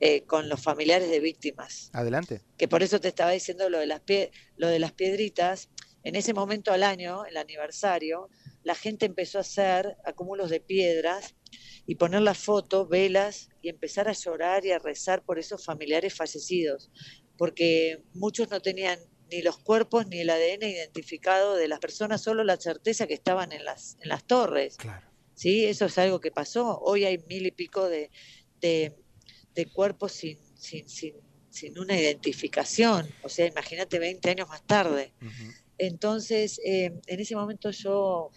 eh, 0.00 0.22
con 0.22 0.48
los 0.48 0.62
familiares 0.62 1.10
de 1.10 1.20
víctimas. 1.20 1.90
Adelante. 1.92 2.40
Que 2.56 2.68
por 2.68 2.82
eso 2.82 3.00
te 3.00 3.08
estaba 3.08 3.32
diciendo 3.32 3.68
lo 3.68 3.78
de 3.78 3.86
las, 3.86 4.00
pie 4.00 4.30
lo 4.56 4.68
de 4.68 4.78
las 4.78 4.92
piedritas. 4.92 5.68
En 6.04 6.14
ese 6.16 6.34
momento 6.34 6.72
al 6.72 6.82
año, 6.82 7.24
el 7.24 7.36
aniversario, 7.36 8.30
la 8.62 8.74
gente 8.74 9.06
empezó 9.06 9.38
a 9.38 9.40
hacer 9.40 9.96
acúmulos 10.04 10.50
de 10.50 10.60
piedras 10.60 11.34
y 11.86 11.96
poner 11.96 12.22
las 12.22 12.38
fotos, 12.38 12.88
velas 12.88 13.48
y 13.60 13.68
empezar 13.68 14.08
a 14.08 14.12
llorar 14.12 14.64
y 14.64 14.70
a 14.70 14.78
rezar 14.78 15.24
por 15.24 15.38
esos 15.38 15.64
familiares 15.64 16.14
fallecidos, 16.14 16.90
porque 17.36 18.04
muchos 18.12 18.50
no 18.50 18.60
tenían 18.60 18.98
ni 19.30 19.42
los 19.42 19.58
cuerpos 19.58 20.06
ni 20.06 20.20
el 20.20 20.30
ADN 20.30 20.62
identificado 20.62 21.56
de 21.56 21.68
las 21.68 21.80
personas, 21.80 22.22
solo 22.22 22.44
la 22.44 22.56
certeza 22.56 23.06
que 23.06 23.14
estaban 23.14 23.52
en 23.52 23.64
las, 23.64 23.96
en 24.00 24.10
las 24.10 24.24
torres. 24.24 24.76
Claro. 24.76 25.13
¿Sí? 25.34 25.66
Eso 25.66 25.86
es 25.86 25.98
algo 25.98 26.20
que 26.20 26.30
pasó. 26.30 26.78
Hoy 26.80 27.04
hay 27.04 27.18
mil 27.28 27.46
y 27.46 27.50
pico 27.50 27.88
de, 27.88 28.10
de, 28.60 29.66
cuerpos 29.72 30.12
sin, 30.12 30.38
sin, 30.56 30.88
sin, 30.88 31.14
sin, 31.50 31.78
una 31.78 31.98
identificación. 31.98 33.08
O 33.22 33.28
sea, 33.28 33.46
imagínate 33.46 33.98
20 33.98 34.30
años 34.30 34.48
más 34.48 34.64
tarde. 34.66 35.12
Entonces, 35.78 36.60
eh, 36.64 36.92
en 37.06 37.20
ese 37.20 37.36
momento 37.36 37.70
yo, 37.70 38.30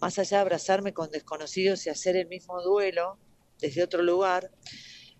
más 0.00 0.18
allá 0.18 0.38
de 0.38 0.42
abrazarme 0.42 0.92
con 0.92 1.10
desconocidos 1.10 1.86
y 1.86 1.90
hacer 1.90 2.16
el 2.16 2.26
mismo 2.26 2.60
duelo 2.62 3.18
desde 3.60 3.82
otro 3.82 4.02
lugar, 4.02 4.50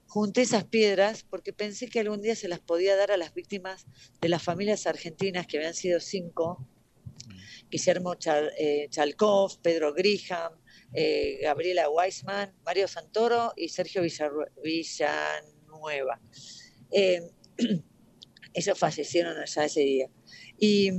junté 0.07 0.43
esas 0.43 0.65
piedras 0.65 1.23
porque 1.23 1.53
pensé 1.53 1.89
que 1.89 2.01
algún 2.01 2.21
día 2.21 2.35
se 2.35 2.49
las 2.49 2.59
podía 2.59 2.97
dar 2.97 3.13
a 3.13 3.17
las 3.17 3.35
víctimas 3.35 3.87
de 4.21 4.29
las 4.29 4.43
familias 4.43 4.87
argentinas, 4.87 5.47
que 5.47 5.59
habían 5.59 5.75
sido 5.75 6.01
cinco, 6.01 6.67
Guillermo 7.71 8.17
eh, 8.59 8.89
Chalkov, 8.91 9.61
Pedro 9.61 9.95
Griham, 9.95 10.53
eh, 10.93 11.39
Gabriela 11.43 11.89
Weisman, 11.89 12.53
Mario 12.65 12.89
Santoro 12.89 13.53
y 13.57 13.69
Sergio 13.69 14.03
Villanueva. 14.03 16.21
Eh, 16.91 17.31
ellos 18.55 18.79
fallecieron 18.79 19.39
allá 19.39 19.65
ese 19.65 19.81
día. 19.81 20.11
Y, 20.59 20.91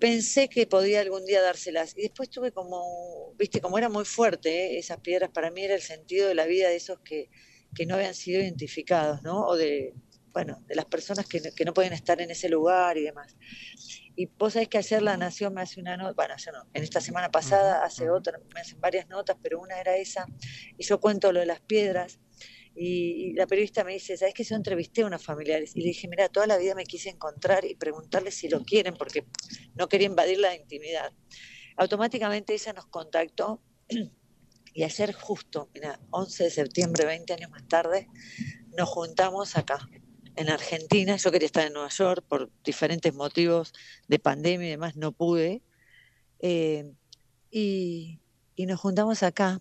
pensé 0.00 0.48
que 0.48 0.66
podía 0.66 1.00
algún 1.00 1.26
día 1.26 1.42
dárselas. 1.42 1.94
Y 1.96 2.02
después 2.02 2.30
tuve 2.30 2.50
como, 2.50 3.34
viste, 3.38 3.60
como 3.60 3.76
era 3.76 3.90
muy 3.90 4.06
fuerte, 4.06 4.78
esas 4.78 5.00
piedras 5.00 5.30
para 5.30 5.50
mí 5.50 5.64
era 5.64 5.74
el 5.74 5.82
sentido 5.82 6.28
de 6.28 6.34
la 6.34 6.46
vida 6.46 6.70
de 6.70 6.76
esos 6.76 7.00
que, 7.00 7.28
que 7.74 7.84
no 7.84 7.96
habían 7.96 8.14
sido 8.14 8.40
identificados, 8.40 9.22
¿no? 9.22 9.46
O 9.46 9.54
de, 9.54 9.92
bueno, 10.32 10.64
de 10.66 10.76
las 10.76 10.86
personas 10.86 11.26
que, 11.26 11.42
que 11.54 11.64
no 11.66 11.74
pueden 11.74 11.92
estar 11.92 12.22
en 12.22 12.30
ese 12.30 12.48
lugar 12.48 12.96
y 12.96 13.02
demás. 13.02 13.36
Y 14.16 14.26
vos 14.26 14.52
sabés 14.52 14.68
que 14.68 14.78
ayer 14.78 15.02
La 15.02 15.16
Nación 15.16 15.54
me 15.54 15.62
hace 15.62 15.80
una 15.80 15.96
nota, 15.96 16.12
bueno, 16.14 16.34
ayer 16.34 16.52
no, 16.52 16.68
en 16.72 16.82
esta 16.82 17.00
semana 17.00 17.30
pasada 17.30 17.84
hace 17.84 18.10
otra, 18.10 18.38
me 18.54 18.60
hacen 18.60 18.80
varias 18.80 19.08
notas, 19.08 19.36
pero 19.42 19.60
una 19.60 19.80
era 19.80 19.96
esa, 19.96 20.26
y 20.76 20.84
yo 20.84 21.00
cuento 21.00 21.32
lo 21.32 21.40
de 21.40 21.46
las 21.46 21.60
piedras, 21.60 22.20
y, 22.74 23.34
la 23.34 23.46
periodista 23.46 23.84
me 23.84 23.92
dice, 23.92 24.16
¿sabes 24.16 24.34
que 24.34 24.44
yo 24.44 24.56
entrevisté 24.56 25.02
a 25.02 25.06
unos 25.06 25.22
familiares? 25.22 25.76
Y 25.76 25.80
le 25.80 25.88
dije, 25.88 26.08
mira, 26.08 26.28
toda 26.28 26.46
la 26.46 26.56
vida 26.56 26.74
me 26.74 26.84
quise 26.84 27.10
encontrar 27.10 27.64
y 27.64 27.74
preguntarles 27.74 28.34
si 28.34 28.48
lo 28.48 28.62
quieren, 28.62 28.94
porque 28.94 29.26
no 29.74 29.88
quería 29.88 30.06
invadir 30.06 30.38
la 30.38 30.54
intimidad. 30.54 31.12
Automáticamente 31.76 32.54
ella 32.54 32.72
nos 32.72 32.86
contactó 32.86 33.62
Y 34.74 34.84
ayer 34.84 35.12
justo, 35.12 35.68
mira, 35.74 36.00
11 36.10 36.44
de 36.44 36.50
septiembre, 36.50 37.04
20 37.04 37.34
años 37.34 37.50
más 37.50 37.68
tarde, 37.68 38.08
nos 38.76 38.88
juntamos 38.88 39.56
acá, 39.56 39.86
en 40.36 40.50
Argentina. 40.50 41.16
Yo 41.16 41.30
quería 41.30 41.46
estar 41.46 41.66
en 41.66 41.72
Nueva 41.72 41.88
York 41.88 42.24
por 42.28 42.50
diferentes 42.64 43.14
motivos 43.14 43.72
de 44.08 44.18
pandemia 44.18 44.68
y 44.68 44.70
demás, 44.70 44.96
no 44.96 45.12
pude. 45.12 45.62
Eh, 46.40 46.92
y, 47.50 48.18
nos 48.58 48.80
juntamos 48.80 49.22
acá 49.24 49.60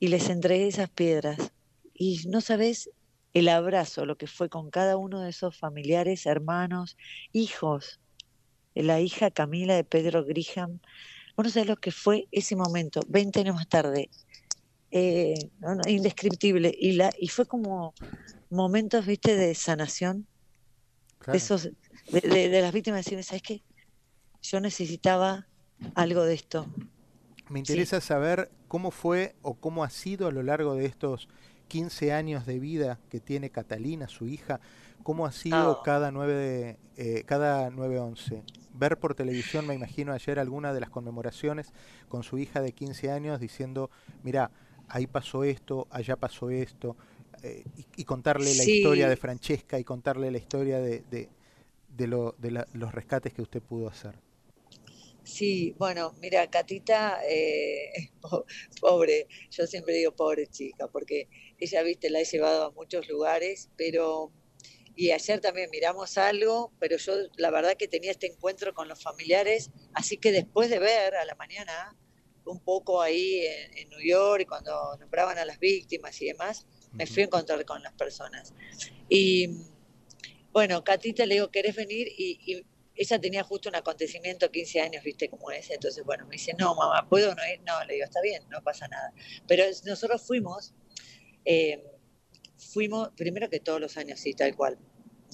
y 0.00 0.08
les 0.08 0.28
entregué 0.28 0.66
esas 0.66 0.90
piedras. 0.90 1.52
Y 1.94 2.22
no 2.28 2.40
sabes 2.40 2.90
el 3.32 3.48
abrazo, 3.48 4.04
lo 4.04 4.16
que 4.16 4.26
fue 4.26 4.48
con 4.48 4.70
cada 4.70 4.96
uno 4.96 5.20
de 5.20 5.30
esos 5.30 5.56
familiares, 5.56 6.26
hermanos, 6.26 6.96
hijos. 7.32 8.00
La 8.74 9.00
hija 9.00 9.30
Camila 9.30 9.74
de 9.74 9.84
Pedro 9.84 10.24
Griham. 10.24 10.80
Bueno, 11.36 11.50
sabes 11.50 11.68
lo 11.68 11.76
que 11.76 11.92
fue 11.92 12.28
ese 12.32 12.56
momento, 12.56 13.00
20 13.08 13.40
años 13.40 13.54
más 13.54 13.68
tarde. 13.68 14.10
Eh, 14.90 15.34
indescriptible. 15.86 16.74
Y, 16.78 16.92
la, 16.92 17.12
y 17.18 17.28
fue 17.28 17.46
como 17.46 17.94
momentos, 18.50 19.06
viste, 19.06 19.36
de 19.36 19.54
sanación. 19.54 20.26
De, 21.26 21.36
esos, 21.38 21.70
de, 22.12 22.60
las 22.62 22.72
víctimas 22.72 23.04
decir, 23.04 23.22
¿sabes 23.24 23.42
qué? 23.42 23.62
Yo 24.42 24.60
necesitaba 24.60 25.48
algo 25.94 26.24
de 26.24 26.34
esto. 26.34 26.66
Me 27.48 27.58
interesa 27.58 28.00
saber 28.00 28.50
cómo 28.68 28.90
fue 28.90 29.34
o 29.42 29.54
cómo 29.54 29.82
ha 29.82 29.90
sido 29.90 30.28
a 30.28 30.32
lo 30.32 30.42
largo 30.42 30.74
de 30.74 30.86
estos 30.86 31.28
15 31.68 32.12
años 32.12 32.46
de 32.46 32.60
vida 32.60 33.00
que 33.10 33.18
tiene 33.18 33.50
Catalina, 33.50 34.06
su 34.06 34.28
hija, 34.28 34.60
cómo 35.02 35.26
ha 35.26 35.32
sido 35.32 35.80
ah. 35.80 35.82
cada 35.84 36.12
9 36.12 36.78
eh, 36.96 37.24
cada 37.26 37.70
9-11. 37.70 38.42
Ver 38.72 38.98
por 38.98 39.14
televisión, 39.14 39.66
me 39.66 39.74
imagino 39.74 40.12
ayer 40.12 40.38
alguna 40.38 40.72
de 40.72 40.80
las 40.80 40.90
conmemoraciones 40.90 41.72
con 42.08 42.22
su 42.22 42.38
hija 42.38 42.60
de 42.60 42.72
15 42.72 43.10
años 43.10 43.40
diciendo, 43.40 43.90
mira, 44.22 44.50
ahí 44.88 45.06
pasó 45.06 45.44
esto, 45.44 45.86
allá 45.90 46.16
pasó 46.16 46.50
esto, 46.50 46.96
eh, 47.42 47.64
y, 47.96 48.04
contarle 48.04 48.54
la 48.54 48.64
historia 48.64 49.08
de 49.08 49.16
Francesca 49.16 49.78
y 49.78 49.84
contarle 49.84 50.30
la 50.30 50.38
historia 50.38 50.78
de, 50.78 51.02
de, 51.10 52.06
lo, 52.06 52.34
de 52.38 52.64
los 52.72 52.94
rescates 52.94 53.32
que 53.32 53.42
usted 53.42 53.62
pudo 53.62 53.88
hacer. 53.88 54.14
Sí, 55.26 55.74
bueno, 55.76 56.14
mira, 56.20 56.48
Catita, 56.48 57.20
eh, 57.28 58.10
pobre, 58.80 59.26
yo 59.50 59.66
siempre 59.66 59.94
digo 59.94 60.14
pobre 60.14 60.46
chica, 60.46 60.86
porque 60.86 61.28
ella, 61.58 61.82
viste, 61.82 62.10
la 62.10 62.20
he 62.20 62.24
llevado 62.24 62.66
a 62.66 62.70
muchos 62.70 63.08
lugares, 63.08 63.68
pero, 63.76 64.30
y 64.94 65.10
ayer 65.10 65.40
también 65.40 65.68
miramos 65.70 66.16
algo, 66.16 66.72
pero 66.78 66.96
yo 66.96 67.12
la 67.38 67.50
verdad 67.50 67.76
que 67.76 67.88
tenía 67.88 68.12
este 68.12 68.28
encuentro 68.28 68.72
con 68.72 68.86
los 68.86 69.02
familiares, 69.02 69.72
así 69.94 70.16
que 70.16 70.30
después 70.30 70.70
de 70.70 70.78
ver 70.78 71.16
a 71.16 71.24
la 71.24 71.34
mañana, 71.34 71.96
un 72.46 72.60
poco 72.60 73.02
ahí 73.02 73.44
en, 73.76 73.88
New 73.90 74.00
York, 74.00 74.42
y 74.42 74.44
cuando 74.46 74.96
nombraban 74.98 75.38
a 75.38 75.44
las 75.44 75.58
víctimas 75.58 76.20
y 76.22 76.26
demás, 76.26 76.66
me 76.92 77.06
fui 77.06 77.22
a 77.22 77.26
encontrar 77.26 77.64
con 77.64 77.82
las 77.82 77.92
personas. 77.92 78.54
Y 79.08 79.48
bueno, 80.52 80.82
Catita 80.82 81.26
le 81.26 81.34
digo, 81.34 81.50
¿querés 81.50 81.76
venir? 81.76 82.08
y 82.16 82.64
ella 82.96 83.18
tenía 83.20 83.42
justo 83.42 83.68
un 83.68 83.76
acontecimiento, 83.76 84.50
15 84.50 84.80
años, 84.80 85.04
viste 85.04 85.28
cómo 85.28 85.50
es, 85.50 85.70
entonces, 85.70 86.04
bueno, 86.04 86.24
me 86.26 86.32
dice, 86.32 86.54
no, 86.58 86.74
mamá, 86.74 87.08
¿puedo 87.08 87.34
no 87.34 87.42
ir? 87.46 87.60
No, 87.66 87.84
le 87.84 87.94
digo, 87.94 88.04
está 88.04 88.20
bien, 88.22 88.42
no 88.48 88.62
pasa 88.62 88.88
nada. 88.88 89.12
Pero 89.46 89.64
nosotros 89.84 90.22
fuimos, 90.22 90.74
eh, 91.44 91.84
fuimos, 92.56 93.10
primero 93.16 93.50
que 93.50 93.60
todos 93.60 93.80
los 93.80 93.96
años, 93.96 94.18
sí, 94.20 94.32
tal 94.32 94.56
cual, 94.56 94.78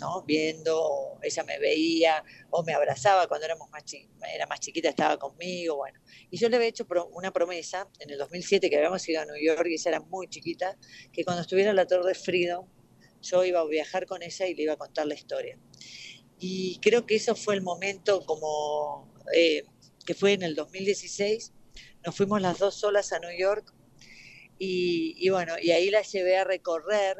¿no? 0.03 0.23
Viendo, 0.23 1.17
ella 1.23 1.45
me 1.45 1.61
veía, 1.61 2.25
o 2.51 2.65
me 2.65 2.75
abrazaba 2.75 3.29
cuando 3.29 3.47
éramos 3.47 3.71
más 3.71 3.85
era 4.35 4.47
más 4.49 4.59
chiquita, 4.59 4.89
estaba 4.89 5.17
conmigo, 5.17 5.77
bueno. 5.77 6.01
Y 6.29 6.39
yo 6.39 6.49
le 6.49 6.57
había 6.57 6.69
hecho 6.69 6.87
una 7.13 7.33
promesa 7.33 7.89
en 8.01 8.11
el 8.11 8.19
2007, 8.19 8.69
que 8.69 8.77
habíamos 8.77 9.09
ido 9.09 9.21
a 9.23 9.25
New 9.25 9.37
York 9.41 9.65
y 9.67 9.75
ella 9.75 9.91
era 9.91 10.01
muy 10.01 10.29
chiquita, 10.29 10.77
que 11.13 11.25
cuando 11.25 11.43
estuviera 11.43 11.71
en 11.71 11.77
la 11.77 11.87
Torre 11.87 12.15
Freedom, 12.15 12.67
yo 13.23 13.45
iba 13.45 13.61
a 13.61 13.65
viajar 13.65 14.07
con 14.07 14.23
ella 14.23 14.47
y 14.49 14.55
le 14.55 14.65
iba 14.65 14.73
a 14.73 14.77
contar 14.77 15.07
la 15.07 15.15
historia. 15.15 15.57
Y 16.41 16.81
creo 16.81 17.07
que 17.07 17.15
eso 17.15 17.37
fue 17.37 17.55
el 17.55 17.63
momento 17.63 18.27
como 18.27 19.09
eh, 19.33 19.63
que 20.05 20.15
fue 20.15 20.33
en 20.33 20.43
el 20.43 20.57
2016. 20.57 21.53
Nos 22.05 22.17
fuimos 22.17 22.43
las 22.43 22.59
dos 22.59 22.75
solas 22.75 23.13
a 23.13 23.21
New 23.21 23.39
York 23.39 23.73
y, 24.59 25.29
bueno, 25.31 25.55
y 25.61 25.73
ahí 25.73 25.91
la 25.91 26.03
llevé 26.03 26.37
a 26.37 26.45
recorrer, 26.45 27.17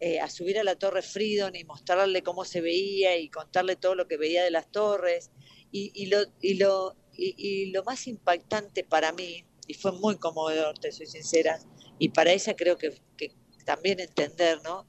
eh, 0.00 0.20
a 0.20 0.30
subir 0.30 0.58
a 0.58 0.64
la 0.64 0.76
Torre 0.76 1.02
Freedom 1.02 1.54
y 1.54 1.64
mostrarle 1.64 2.22
cómo 2.22 2.44
se 2.44 2.60
veía 2.60 3.16
y 3.16 3.28
contarle 3.28 3.76
todo 3.76 3.94
lo 3.94 4.06
que 4.06 4.16
veía 4.16 4.44
de 4.44 4.50
las 4.50 4.70
torres. 4.70 5.30
Y, 5.70 6.06
lo, 6.06 6.20
y, 6.40 6.54
lo, 6.54 6.96
y, 7.12 7.70
lo 7.72 7.84
más 7.84 8.06
impactante 8.06 8.84
para 8.84 9.12
mí, 9.12 9.44
y 9.66 9.74
fue 9.74 9.92
muy 9.92 10.16
conmovedor, 10.16 10.78
te 10.78 10.90
soy 10.92 11.04
sincera, 11.04 11.58
y 11.98 12.08
para 12.08 12.32
ella 12.32 12.56
creo 12.56 12.78
que, 12.78 12.98
que 13.18 13.34
también 13.66 14.00
entender, 14.00 14.62
¿no? 14.64 14.88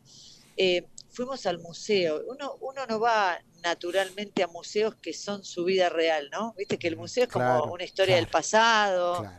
Eh, 0.55 0.87
fuimos 1.09 1.45
al 1.45 1.59
museo. 1.59 2.21
Uno, 2.27 2.57
uno 2.61 2.85
no 2.85 2.99
va 2.99 3.41
naturalmente 3.61 4.43
a 4.43 4.47
museos 4.47 4.95
que 4.95 5.13
son 5.13 5.43
su 5.43 5.65
vida 5.65 5.89
real, 5.89 6.29
¿no? 6.31 6.53
Viste 6.57 6.77
que 6.77 6.87
el 6.87 6.95
museo 6.95 7.23
es 7.23 7.29
como 7.29 7.63
una 7.65 7.83
historia 7.83 8.15
del 8.15 8.27
pasado. 8.27 9.29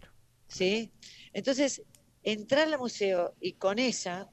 ¿Sí? 0.48 0.90
Entonces, 1.32 1.82
entrar 2.22 2.66
al 2.66 2.78
museo 2.78 3.34
y 3.40 3.52
con 3.52 3.78
ella, 3.78 4.28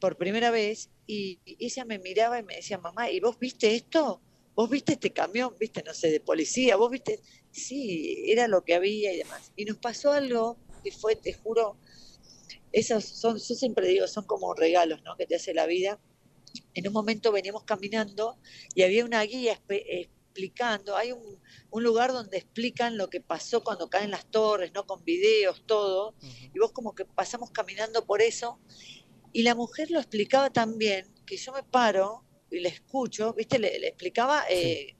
por 0.00 0.16
primera 0.16 0.50
vez, 0.50 0.90
y, 1.06 1.40
ella 1.58 1.84
me 1.84 1.98
miraba 1.98 2.38
y 2.38 2.42
me 2.42 2.56
decía, 2.56 2.78
mamá, 2.78 3.10
¿y 3.10 3.20
vos 3.20 3.38
viste 3.38 3.74
esto? 3.74 4.20
¿Vos 4.54 4.68
viste 4.68 4.94
este 4.94 5.12
camión, 5.12 5.54
viste, 5.58 5.82
no 5.82 5.94
sé, 5.94 6.10
de 6.10 6.20
policía? 6.20 6.76
¿Vos 6.76 6.90
viste? 6.90 7.20
Sí, 7.50 8.24
era 8.26 8.48
lo 8.48 8.64
que 8.64 8.74
había 8.74 9.12
y 9.12 9.18
demás. 9.18 9.52
Y 9.56 9.64
nos 9.64 9.78
pasó 9.78 10.12
algo 10.12 10.56
que 10.82 10.92
fue, 10.92 11.16
te 11.16 11.32
juro, 11.32 11.76
esos 12.72 13.04
son, 13.04 13.38
yo 13.38 13.54
siempre 13.54 13.86
digo, 13.88 14.06
son 14.08 14.24
como 14.24 14.54
regalos, 14.54 15.02
¿no? 15.02 15.16
Que 15.16 15.26
te 15.26 15.36
hace 15.36 15.54
la 15.54 15.66
vida 15.66 16.00
en 16.74 16.86
un 16.86 16.92
momento 16.92 17.32
veníamos 17.32 17.64
caminando 17.64 18.38
y 18.74 18.82
había 18.82 19.04
una 19.04 19.22
guía 19.22 19.60
explicando, 19.68 20.96
hay 20.96 21.12
un, 21.12 21.38
lugar 21.82 22.12
donde 22.12 22.38
explican 22.38 22.96
lo 22.96 23.08
que 23.10 23.20
pasó 23.20 23.62
cuando 23.62 23.88
caen 23.88 24.10
las 24.10 24.26
torres, 24.30 24.72
¿no? 24.74 24.86
Con 24.86 25.04
videos, 25.04 25.62
todo, 25.66 26.14
y 26.20 26.58
vos 26.58 26.72
como 26.72 26.94
que 26.94 27.04
pasamos 27.04 27.50
caminando 27.50 28.04
por 28.04 28.22
eso, 28.22 28.58
y 29.32 29.42
la 29.42 29.54
mujer 29.54 29.90
lo 29.90 30.00
explicaba 30.00 30.50
también, 30.50 31.06
que 31.26 31.36
yo 31.36 31.52
me 31.52 31.62
paro 31.62 32.24
y 32.50 32.60
le 32.60 32.68
escucho, 32.68 33.32
¿viste? 33.34 33.58
Le, 33.58 33.86
explicaba 33.86 34.44
eh, 34.50 34.96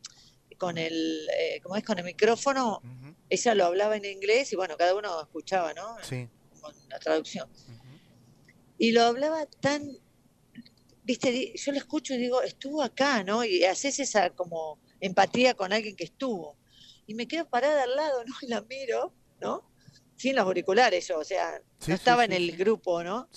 con 0.58 0.78
el, 0.78 1.28
eh, 1.38 1.60
es? 1.76 1.84
Con 1.84 1.98
el 1.98 2.04
micrófono, 2.04 2.82
ella 3.28 3.54
lo 3.54 3.66
hablaba 3.66 3.96
en 3.96 4.04
inglés 4.04 4.52
y 4.52 4.56
bueno, 4.56 4.76
cada 4.76 4.94
uno 4.94 5.20
escuchaba, 5.20 5.74
¿no? 5.74 5.96
Sí. 6.02 6.28
Con 6.60 6.74
la 6.88 6.98
traducción. 6.98 7.48
Y 8.78 8.92
lo 8.92 9.02
hablaba 9.02 9.46
tan 9.46 10.00
viste, 11.10 11.52
yo 11.56 11.72
lo 11.72 11.78
escucho 11.78 12.14
y 12.14 12.18
digo, 12.18 12.42
estuvo 12.42 12.82
acá, 12.82 13.24
¿no? 13.24 13.44
Y 13.44 13.64
haces 13.64 13.98
esa 13.98 14.30
como 14.30 14.78
empatía 15.00 15.54
con 15.54 15.72
alguien 15.72 15.96
que 15.96 16.04
estuvo. 16.04 16.56
Y 17.06 17.14
me 17.14 17.26
quedo 17.26 17.48
parada 17.48 17.82
al 17.82 17.96
lado, 17.96 18.24
¿no? 18.26 18.34
Y 18.42 18.46
la 18.46 18.62
miro, 18.62 19.12
¿no? 19.40 19.70
Sin 20.16 20.36
los 20.36 20.44
auriculares 20.44 21.08
yo, 21.08 21.18
o 21.18 21.24
sea, 21.24 21.62
no 21.86 21.94
estaba 21.94 22.24
en 22.24 22.32
el 22.32 22.56
grupo, 22.56 23.02
¿no? 23.02 23.28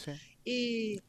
Y, 0.46 1.00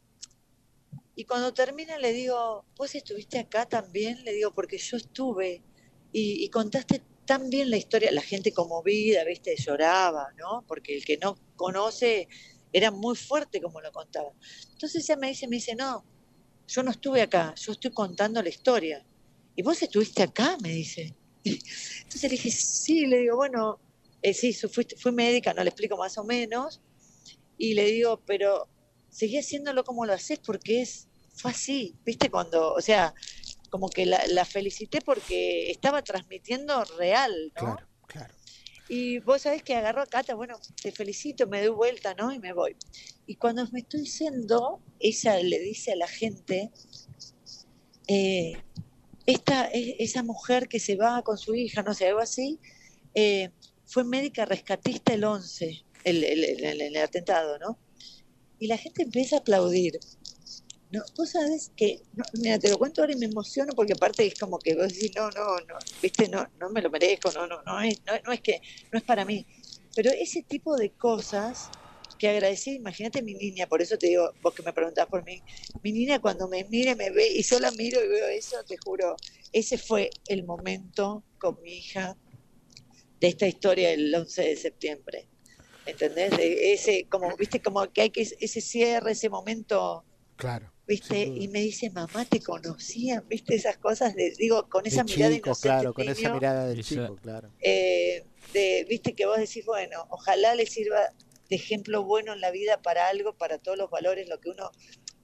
y 1.16 1.24
cuando 1.24 1.54
termina 1.54 1.98
le 1.98 2.12
digo, 2.12 2.64
¿vos 2.76 2.94
estuviste 2.94 3.38
acá 3.38 3.66
también? 3.66 4.24
Le 4.24 4.32
digo, 4.32 4.52
porque 4.52 4.78
yo 4.78 4.96
estuve 4.96 5.62
y, 6.12 6.48
contaste 6.50 7.02
tan 7.24 7.50
bien 7.50 7.70
la 7.70 7.76
historia, 7.76 8.12
la 8.12 8.22
gente 8.22 8.52
conmovida, 8.52 9.24
viste, 9.24 9.56
lloraba, 9.56 10.28
¿no? 10.38 10.64
Porque 10.68 10.94
el 10.96 11.04
que 11.04 11.18
no 11.18 11.36
conoce 11.56 12.28
era 12.72 12.90
muy 12.90 13.16
fuerte 13.16 13.60
como 13.60 13.80
lo 13.80 13.90
contaba. 13.90 14.30
Entonces 14.72 15.08
ella 15.08 15.16
me 15.16 15.28
dice, 15.28 15.48
me 15.48 15.56
dice, 15.56 15.74
no, 15.74 16.04
yo 16.68 16.82
no 16.82 16.90
estuve 16.92 17.22
acá, 17.22 17.54
yo 17.56 17.72
estoy 17.72 17.90
contando 17.90 18.42
la 18.42 18.48
historia. 18.48 19.04
¿Y 19.56 19.62
vos 19.62 19.82
estuviste 19.82 20.22
acá? 20.22 20.56
Me 20.62 20.70
dice. 20.70 21.14
Entonces 21.44 22.22
le 22.22 22.28
dije, 22.30 22.50
sí, 22.50 23.06
le 23.06 23.18
digo, 23.18 23.36
bueno, 23.36 23.80
eh, 24.22 24.34
sí, 24.34 24.52
fui, 24.52 24.86
fui 24.96 25.12
médica, 25.12 25.52
no 25.52 25.62
le 25.62 25.70
explico 25.70 25.96
más 25.96 26.16
o 26.18 26.24
menos. 26.24 26.80
Y 27.58 27.74
le 27.74 27.86
digo, 27.86 28.20
pero 28.24 28.68
seguí 29.14 29.38
haciéndolo 29.38 29.84
como 29.84 30.06
lo 30.06 30.12
haces 30.12 30.40
porque 30.40 30.82
es, 30.82 31.06
fue 31.34 31.52
así, 31.52 31.94
¿viste? 32.04 32.30
Cuando, 32.30 32.74
o 32.74 32.80
sea, 32.80 33.14
como 33.70 33.88
que 33.88 34.06
la, 34.06 34.20
la 34.28 34.44
felicité 34.44 35.00
porque 35.00 35.70
estaba 35.70 36.02
transmitiendo 36.02 36.84
real, 36.98 37.32
¿no? 37.54 37.76
Claro, 37.76 37.88
claro. 38.08 38.34
Y 38.88 39.20
vos 39.20 39.42
sabés 39.42 39.62
que 39.62 39.76
agarró 39.76 40.02
a 40.02 40.06
Cata, 40.06 40.34
bueno, 40.34 40.58
te 40.82 40.92
felicito, 40.92 41.46
me 41.46 41.64
doy 41.64 41.74
vuelta, 41.74 42.14
¿no? 42.14 42.32
Y 42.32 42.38
me 42.38 42.52
voy. 42.52 42.76
Y 43.26 43.36
cuando 43.36 43.66
me 43.72 43.80
estoy 43.80 44.04
yendo, 44.04 44.80
ella 44.98 45.38
le 45.38 45.58
dice 45.60 45.92
a 45.92 45.96
la 45.96 46.08
gente, 46.08 46.70
eh, 48.08 48.52
esta, 49.26 49.70
esa 49.72 50.22
mujer 50.22 50.68
que 50.68 50.80
se 50.80 50.96
va 50.96 51.22
con 51.22 51.38
su 51.38 51.54
hija, 51.54 51.82
no 51.82 51.94
sé, 51.94 52.08
algo 52.08 52.20
así, 52.20 52.58
eh, 53.14 53.50
fue 53.86 54.04
médica 54.04 54.44
rescatista 54.44 55.14
el 55.14 55.24
11, 55.24 55.84
el, 56.04 56.24
el, 56.24 56.96
atentado, 56.96 57.58
¿no? 57.58 57.78
Y 58.58 58.66
la 58.66 58.78
gente 58.78 59.02
empieza 59.02 59.36
a 59.36 59.38
aplaudir. 59.40 59.98
No, 60.90 61.02
vos 61.16 61.30
sabes 61.30 61.72
que, 61.76 62.02
mira, 62.34 62.58
te 62.58 62.68
lo 62.68 62.78
cuento 62.78 63.00
ahora 63.00 63.14
y 63.14 63.16
me 63.16 63.26
emociono 63.26 63.74
porque 63.74 63.94
aparte 63.94 64.26
es 64.26 64.36
como 64.36 64.60
que 64.60 64.76
vos 64.76 64.92
decís, 64.92 65.10
no, 65.16 65.30
no, 65.32 65.56
no, 65.56 65.74
viste, 66.00 66.28
no, 66.28 66.46
no 66.60 66.70
me 66.70 66.80
lo 66.80 66.90
merezco, 66.90 67.32
no, 67.32 67.48
no, 67.48 67.62
no 67.62 67.80
es, 67.80 68.00
no, 68.06 68.12
no 68.24 68.32
es 68.32 68.40
que, 68.40 68.60
no 68.92 68.98
es 68.98 69.04
para 69.04 69.24
mí. 69.24 69.44
Pero 69.94 70.12
ese 70.12 70.42
tipo 70.42 70.76
de 70.76 70.90
cosas 70.90 71.70
que 72.16 72.28
agradecí, 72.28 72.76
imagínate 72.76 73.22
mi 73.22 73.34
niña, 73.34 73.66
por 73.66 73.82
eso 73.82 73.98
te 73.98 74.06
digo, 74.06 74.34
vos 74.40 74.54
que 74.54 74.62
me 74.62 74.72
preguntás 74.72 75.06
por 75.06 75.24
mí, 75.24 75.42
mi 75.82 75.92
niña 75.92 76.20
cuando 76.20 76.48
me 76.48 76.64
mire, 76.64 76.94
me 76.94 77.10
ve 77.10 77.28
y 77.28 77.42
solo 77.42 77.70
miro 77.72 78.02
y 78.04 78.08
veo 78.08 78.28
eso, 78.28 78.62
te 78.64 78.76
juro, 78.76 79.16
ese 79.52 79.78
fue 79.78 80.10
el 80.26 80.44
momento 80.44 81.24
con 81.38 81.60
mi 81.60 81.78
hija 81.78 82.16
de 83.20 83.28
esta 83.28 83.46
historia 83.46 83.90
del 83.90 84.14
11 84.14 84.42
de 84.42 84.56
septiembre. 84.56 85.28
¿Entendés? 85.86 86.36
De 86.36 86.72
ese, 86.72 87.06
como, 87.08 87.36
viste, 87.36 87.60
como 87.60 87.86
que 87.92 88.02
hay 88.02 88.10
que 88.10 88.22
ese 88.22 88.60
cierre, 88.60 89.12
ese 89.12 89.28
momento. 89.28 90.04
Claro. 90.36 90.72
¿Viste? 90.86 91.22
Y 91.22 91.48
me 91.48 91.60
dice, 91.60 91.88
mamá, 91.90 92.26
te 92.26 92.40
conocían, 92.40 93.26
¿viste? 93.26 93.54
Esas 93.54 93.78
cosas, 93.78 94.14
de, 94.14 94.34
digo, 94.36 94.68
con 94.68 94.86
esa 94.86 95.02
mirada 95.02 95.34
Claro, 95.60 95.94
con 95.94 96.06
esa 96.06 96.34
mirada 96.34 96.66
del 96.66 96.84
chico, 96.84 97.16
claro. 97.16 97.50
Eh, 97.60 98.24
de, 98.52 98.84
Viste 98.88 99.14
que 99.14 99.24
vos 99.24 99.38
decís, 99.38 99.64
bueno, 99.64 100.06
ojalá 100.10 100.54
le 100.54 100.66
sirva 100.66 101.10
de 101.48 101.56
ejemplo 101.56 102.04
bueno 102.04 102.34
en 102.34 102.40
la 102.42 102.50
vida 102.50 102.82
para 102.82 103.08
algo, 103.08 103.34
para 103.34 103.58
todos 103.58 103.78
los 103.78 103.90
valores, 103.90 104.28
lo 104.28 104.40
que 104.40 104.50
uno, 104.50 104.70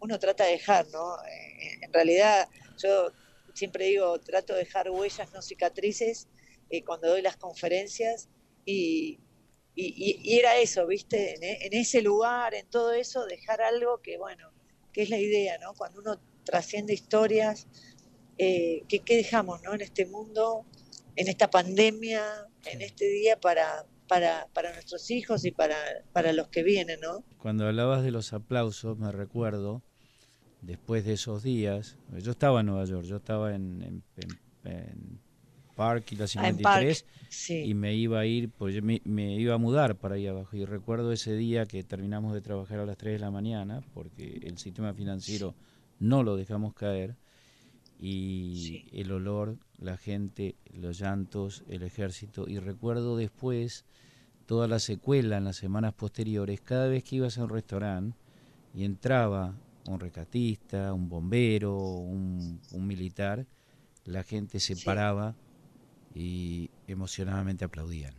uno 0.01 0.19
trata 0.19 0.45
de 0.45 0.53
dejar, 0.53 0.87
¿no? 0.89 1.17
Eh, 1.25 1.79
en 1.83 1.93
realidad, 1.93 2.49
yo 2.83 3.13
siempre 3.53 3.87
digo, 3.87 4.19
trato 4.21 4.55
de 4.55 4.61
dejar 4.61 4.91
huellas, 4.91 5.31
no 5.33 5.43
cicatrices, 5.43 6.29
eh, 6.71 6.83
cuando 6.85 7.09
doy 7.09 7.21
las 7.21 7.37
conferencias, 7.37 8.31
y, 8.65 9.19
y, 9.81 10.39
era 10.39 10.59
eso, 10.59 10.87
¿viste? 10.87 11.35
En, 11.67 11.73
ese 11.73 12.03
lugar, 12.03 12.55
en 12.55 12.67
todo 12.67 12.93
eso, 12.93 13.25
dejar 13.27 13.63
algo 13.63 14.01
que, 14.03 14.19
bueno, 14.19 14.51
que 14.93 15.03
es 15.03 15.11
la 15.11 15.19
idea, 15.19 15.59
¿no? 15.59 15.75
Cuando 15.75 16.01
uno 16.01 16.21
trasciende 16.45 16.93
historias, 16.93 17.67
eh, 18.39 18.85
¿qué, 18.89 19.17
dejamos, 19.17 19.63
¿no? 19.63 19.75
En 19.75 19.81
este 19.81 20.07
mundo, 20.07 20.65
en 21.17 21.29
esta 21.29 21.51
pandemia, 21.51 22.23
en 22.65 22.83
este 22.83 23.07
día 23.07 23.39
para, 23.39 23.87
para, 24.09 24.49
para 24.53 24.73
nuestros 24.73 25.11
hijos 25.11 25.45
y 25.45 25.51
para, 25.51 25.77
para 26.13 26.33
los 26.33 26.49
que 26.49 26.63
vienen, 26.63 27.01
¿no? 27.01 27.25
Cuando 27.39 27.67
hablabas 27.67 28.03
de 28.03 28.11
los 28.11 28.33
aplausos, 28.33 28.99
me 28.99 29.13
recuerdo, 29.13 29.83
después 30.63 31.05
de 31.05 31.15
esos 31.15 31.43
días, 31.43 31.97
yo 32.19 32.33
estaba 32.33 32.61
en 32.61 32.67
Nueva 32.67 32.85
York, 32.85 33.05
yo 33.05 33.17
estaba 33.17 33.55
en, 33.55 34.03
en, 34.65 35.21
Park 35.81 36.13
y 36.13 36.17
la 36.17 36.27
53 36.27 37.07
ah, 37.09 37.53
y 37.55 37.73
me 37.73 37.95
iba 37.95 38.21
a 38.21 38.27
ir, 38.27 38.51
pues 38.51 38.83
me, 38.83 39.01
me, 39.05 39.37
iba 39.37 39.55
a 39.55 39.59
mudar 39.59 39.97
para 39.97 40.17
ahí 40.17 40.27
abajo. 40.27 40.55
Y 40.55 40.67
recuerdo 40.67 41.11
ese 41.11 41.35
día 41.35 41.65
que 41.65 41.83
terminamos 41.85 42.35
de 42.35 42.43
trabajar 42.43 42.81
a 42.81 42.85
las 42.85 42.99
3 42.99 43.15
de 43.15 43.19
la 43.19 43.31
mañana 43.31 43.83
porque 43.95 44.41
el 44.43 44.59
sistema 44.59 44.93
financiero 44.93 45.55
no 45.99 46.23
lo 46.23 46.37
dejamos 46.37 46.75
caer 46.75 47.17
y 47.99 48.85
el 48.93 49.11
olor, 49.11 49.57
la 49.79 49.97
gente, 49.97 50.57
los 50.71 50.99
llantos, 50.99 51.65
el 51.67 51.83
ejército. 51.83 52.47
Y 52.47 52.59
recuerdo 52.59 53.17
después 53.17 53.87
toda 54.45 54.69
la 54.69 54.81
secuela 54.81 55.39
en 55.39 55.45
las 55.45 55.57
semanas 55.57 55.95
posteriores, 55.95 56.61
cada 56.61 56.89
vez 56.89 57.05
que 57.05 57.17
ibas 57.17 57.39
a 57.39 57.45
un 57.45 57.49
restaurante 57.49 58.19
y 58.75 58.85
entraba 58.85 59.55
un 59.87 59.99
recatista, 59.99 60.93
un 60.93 61.09
bombero, 61.09 61.75
un, 61.79 62.61
militar, 62.75 63.47
la 64.05 64.25
gente 64.25 64.61
se 64.61 64.77
paraba 64.77 65.35
y 66.15 66.71
emocionadamente 66.87 67.65
aplaudían. 67.65 68.15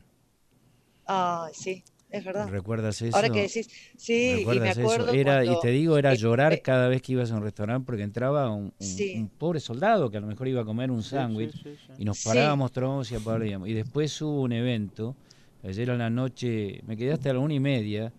Ah, 1.08 1.50
sí, 1.54 1.84
es 2.10 2.24
verdad. 2.24 2.48
¿Recuerdas 2.50 3.02
eso? 3.02 3.16
Ahora 3.16 3.30
que 3.30 3.42
decís, 3.42 3.68
sí, 3.98 4.42
y 4.42 4.60
me 4.60 4.70
acuerdo 4.70 5.12
Era, 5.12 5.44
Y 5.44 5.60
te 5.62 5.70
digo, 5.70 5.98
era 5.98 6.14
llorar 6.14 6.62
cada 6.62 6.88
vez 6.88 7.02
que 7.02 7.14
ibas 7.14 7.32
a 7.32 7.36
un 7.36 7.44
restaurante 7.44 7.86
porque 7.86 8.04
entraba 8.04 8.50
un, 8.50 9.32
pobre 9.38 9.60
soldado 9.60 10.10
que 10.10 10.18
a 10.18 10.22
lo 10.22 10.28
mejor 10.28 10.48
iba 10.48 10.62
a 10.62 10.66
comer 10.66 10.92
un 10.92 11.04
sándwich 11.04 11.56
y 11.98 12.06
nos 12.06 12.24
parábamos 12.24 12.72
todos 12.72 13.12
y 13.12 13.16
aplaudíamos. 13.16 13.68
Y 13.68 13.74
después 13.74 14.22
hubo 14.22 14.42
un 14.42 14.54
evento 14.54 15.16
Ayer 15.64 15.92
a 15.92 15.96
la 15.96 16.10
noche 16.10 16.82
me 16.88 16.98
quedé 16.98 17.12
hasta 17.14 17.34
la 17.34 17.40
una 17.40 17.54
y 17.54 17.60
media 17.60 18.12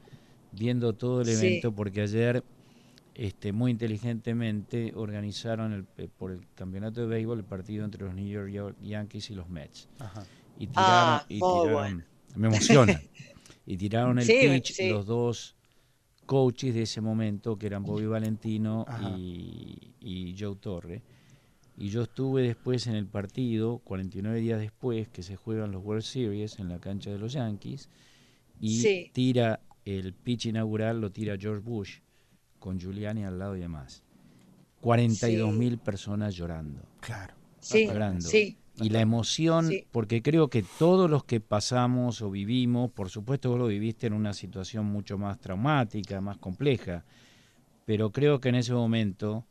viendo 0.52 0.92
todo 0.92 1.22
el 1.22 1.28
evento 1.28 1.72
porque 1.72 2.02
ayer 2.02 2.44
este, 3.14 3.52
muy 3.52 3.70
inteligentemente 3.70 4.92
organizaron 4.94 5.72
el, 5.72 5.86
eh, 5.98 6.08
por 6.16 6.32
el 6.32 6.46
campeonato 6.54 7.02
de 7.02 7.06
béisbol 7.06 7.38
el 7.38 7.44
partido 7.44 7.84
entre 7.84 8.04
los 8.04 8.14
New 8.14 8.26
York 8.26 8.76
Yankees 8.80 9.30
y 9.30 9.34
los 9.34 9.48
Mets. 9.48 9.88
Y 10.58 10.68
ah, 10.76 11.24
tiraron, 11.28 12.04
me 12.36 12.48
emociona, 12.48 13.00
y 13.66 13.76
tiraron 13.76 14.18
el 14.18 14.26
pitch 14.26 14.80
los 14.88 15.06
dos 15.06 15.56
coaches 16.26 16.74
de 16.74 16.82
ese 16.82 17.00
momento 17.00 17.56
que 17.56 17.66
eran 17.66 17.82
Bobby 17.82 18.06
Valentino 18.06 18.86
y, 19.16 19.94
y 20.00 20.34
Joe 20.38 20.56
Torre. 20.56 21.02
Y 21.76 21.88
yo 21.88 22.02
estuve 22.02 22.42
después 22.42 22.86
en 22.86 22.94
el 22.94 23.06
partido, 23.06 23.78
49 23.78 24.40
días 24.40 24.60
después, 24.60 25.08
que 25.08 25.22
se 25.22 25.36
juegan 25.36 25.72
los 25.72 25.82
World 25.82 26.02
Series 26.02 26.58
en 26.58 26.68
la 26.68 26.78
cancha 26.78 27.10
de 27.10 27.18
los 27.18 27.32
Yankees, 27.32 27.88
y 28.60 29.08
tira 29.12 29.60
el 29.84 30.12
pitch 30.12 30.46
inaugural, 30.46 31.00
lo 31.00 31.10
tira 31.10 31.36
George 31.38 31.62
Bush, 31.62 31.98
con 32.62 32.78
Giuliani 32.78 33.24
al 33.24 33.38
lado 33.38 33.56
y 33.56 33.60
demás. 33.60 34.04
42 34.80 35.52
mil 35.52 35.78
personas 35.78 36.34
llorando. 36.34 36.80
Claro. 37.00 37.34
Llorando. 37.60 38.28
Y 38.76 38.88
la 38.88 39.00
emoción, 39.00 39.70
porque 39.90 40.22
creo 40.22 40.48
que 40.48 40.64
todos 40.78 41.10
los 41.10 41.24
que 41.24 41.40
pasamos 41.40 42.22
o 42.22 42.30
vivimos, 42.30 42.90
por 42.90 43.10
supuesto 43.10 43.50
vos 43.50 43.58
lo 43.58 43.66
viviste 43.66 44.06
en 44.06 44.14
una 44.14 44.32
situación 44.32 44.86
mucho 44.86 45.18
más 45.18 45.38
traumática, 45.40 46.20
más 46.20 46.38
compleja, 46.38 47.04
pero 47.84 48.12
creo 48.12 48.40
que 48.40 48.48
en 48.48 48.54
ese 48.54 48.72
momento 48.72 49.44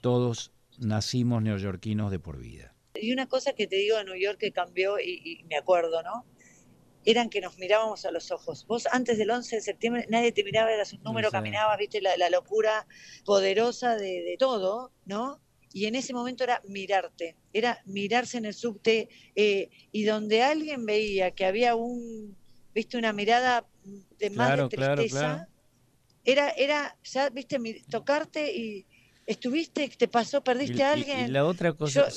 todos 0.00 0.52
nacimos 0.78 1.42
neoyorquinos 1.42 2.10
de 2.10 2.20
por 2.20 2.38
vida. 2.38 2.74
Y 2.94 3.12
una 3.12 3.26
cosa 3.26 3.52
que 3.52 3.66
te 3.66 3.76
digo 3.76 3.98
de 3.98 4.04
New 4.04 4.16
York 4.16 4.38
que 4.38 4.52
cambió, 4.52 4.98
y, 4.98 5.44
me 5.48 5.56
acuerdo, 5.56 6.02
¿no? 6.02 6.24
Eran 7.04 7.28
que 7.28 7.40
nos 7.40 7.58
mirábamos 7.58 8.04
a 8.04 8.10
los 8.10 8.30
ojos. 8.30 8.66
Vos 8.66 8.86
antes 8.90 9.18
del 9.18 9.30
11 9.30 9.56
de 9.56 9.62
septiembre 9.62 10.06
nadie 10.08 10.32
te 10.32 10.44
miraba, 10.44 10.72
eras 10.72 10.92
un 10.92 11.02
número, 11.02 11.30
caminabas, 11.30 11.78
viste 11.78 12.00
la, 12.00 12.30
locura 12.30 12.86
poderosa 13.24 13.96
de, 13.96 14.36
todo, 14.38 14.92
¿no? 15.04 15.40
Y 15.72 15.86
en 15.86 15.96
ese 15.96 16.14
momento 16.14 16.44
era 16.44 16.62
mirarte, 16.68 17.36
era 17.52 17.82
mirarse 17.84 18.38
en 18.38 18.44
el 18.44 18.54
subte 18.54 19.08
eh, 19.34 19.70
y 19.90 20.04
donde 20.04 20.42
alguien 20.42 20.86
veía 20.86 21.32
que 21.32 21.44
había 21.44 21.74
un, 21.74 22.36
viste, 22.72 22.96
una 22.96 23.12
mirada 23.12 23.66
de 24.18 24.30
más 24.30 24.56
de 24.56 24.68
tristeza, 24.68 25.48
era, 26.24 26.50
era, 26.50 26.96
ya, 27.02 27.28
viste, 27.30 27.58
tocarte 27.90 28.54
y, 28.54 28.86
¿Estuviste? 29.26 29.88
¿Te 29.88 30.08
pasó? 30.08 30.42
¿Perdiste 30.42 30.82
a 30.82 30.92
alguien? 30.92 31.28
Y, 31.28 31.30
la 31.30 31.46
otra 31.46 31.72
cosa, 31.72 32.08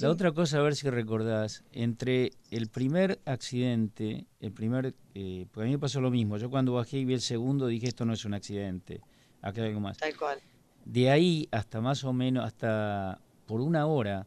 La 0.00 0.10
otra 0.10 0.32
cosa, 0.32 0.58
a 0.58 0.62
ver 0.62 0.74
si 0.74 0.88
recordás, 0.88 1.64
entre 1.72 2.32
el 2.50 2.68
primer 2.68 3.20
accidente, 3.26 4.26
el 4.40 4.52
primer, 4.52 4.94
eh, 5.14 5.46
porque 5.50 5.64
a 5.64 5.66
mí 5.66 5.72
me 5.72 5.78
pasó 5.78 6.00
lo 6.00 6.10
mismo, 6.10 6.38
yo 6.38 6.48
cuando 6.48 6.72
bajé 6.72 6.98
y 6.98 7.04
vi 7.04 7.14
el 7.14 7.20
segundo 7.20 7.66
dije 7.66 7.88
esto 7.88 8.04
no 8.04 8.14
es 8.14 8.24
un 8.24 8.32
accidente, 8.34 9.02
acá 9.42 9.60
hay 9.60 9.68
algo 9.68 9.80
más. 9.80 9.98
Tal 9.98 10.16
cual. 10.16 10.38
De 10.84 11.10
ahí 11.10 11.46
hasta 11.50 11.80
más 11.80 12.04
o 12.04 12.12
menos, 12.12 12.44
hasta 12.44 13.20
por 13.46 13.60
una 13.60 13.86
hora, 13.86 14.26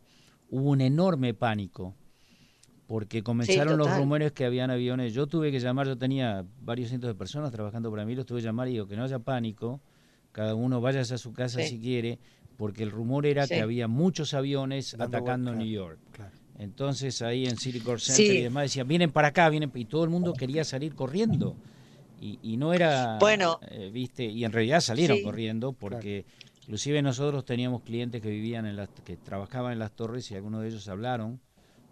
hubo 0.49 0.69
un 0.69 0.81
enorme 0.81 1.33
pánico, 1.33 1.95
porque 2.87 3.23
comenzaron 3.23 3.77
los 3.77 3.97
rumores 3.97 4.31
que 4.33 4.45
habían 4.45 4.69
aviones, 4.69 5.13
yo 5.13 5.25
tuve 5.25 5.51
que 5.51 5.59
llamar, 5.59 5.87
yo 5.87 5.97
tenía 5.97 6.45
varios 6.61 6.89
cientos 6.89 7.07
de 7.07 7.15
personas 7.15 7.51
trabajando 7.51 7.89
para 7.89 8.05
mí, 8.05 8.13
los 8.13 8.27
tuve 8.27 8.39
que 8.39 8.45
llamar 8.45 8.67
y 8.67 8.73
digo 8.73 8.87
que 8.87 8.95
no 8.95 9.03
haya 9.03 9.17
pánico, 9.17 9.81
cada 10.31 10.53
uno 10.53 10.79
vaya 10.79 11.01
a 11.01 11.05
su 11.05 11.33
casa 11.33 11.63
si 11.63 11.79
quiere, 11.79 12.19
porque 12.57 12.83
el 12.83 12.91
rumor 12.91 13.25
era 13.25 13.47
que 13.47 13.61
había 13.61 13.87
muchos 13.87 14.33
aviones 14.33 14.93
atacando 14.93 15.53
New 15.53 15.67
York. 15.67 15.99
Entonces 16.57 17.21
ahí 17.21 17.45
en 17.45 17.57
City 17.57 17.81
Core 17.81 17.99
Center 17.99 18.35
y 18.35 18.41
demás 18.41 18.63
decían, 18.63 18.87
vienen 18.87 19.11
para 19.11 19.29
acá, 19.29 19.49
vienen, 19.49 19.71
y 19.73 19.85
todo 19.85 20.03
el 20.03 20.09
mundo 20.09 20.33
quería 20.33 20.63
salir 20.63 20.95
corriendo. 20.95 21.55
Y, 22.21 22.57
no 22.57 22.73
era, 22.73 23.19
bueno, 23.19 23.59
eh, 23.69 23.91
viste, 23.93 24.23
y 24.25 24.45
en 24.45 24.51
realidad 24.51 24.79
salieron 24.79 25.21
corriendo 25.21 25.73
porque 25.73 26.25
inclusive 26.61 27.01
nosotros 27.03 27.45
teníamos 27.45 27.83
clientes 27.83 28.19
que 28.19 28.29
vivían 28.29 28.65
en 28.65 28.77
las, 28.77 28.89
que 29.03 29.15
trabajaban 29.15 29.73
en 29.73 29.79
las 29.79 29.91
torres 29.91 30.31
y 30.31 30.35
algunos 30.35 30.61
de 30.61 30.69
ellos 30.69 30.87
hablaron. 30.87 31.39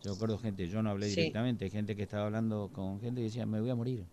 Yo 0.01 0.13
recuerdo 0.13 0.39
gente, 0.39 0.67
yo 0.67 0.81
no 0.81 0.89
hablé 0.89 1.07
directamente, 1.07 1.69
gente 1.69 1.95
que 1.95 2.03
estaba 2.03 2.25
hablando 2.25 2.71
con 2.73 2.99
gente 2.99 3.21
que 3.21 3.25
decía, 3.25 3.45
me 3.45 3.61
voy 3.61 3.69
a 3.69 3.75
morir, 3.75 4.05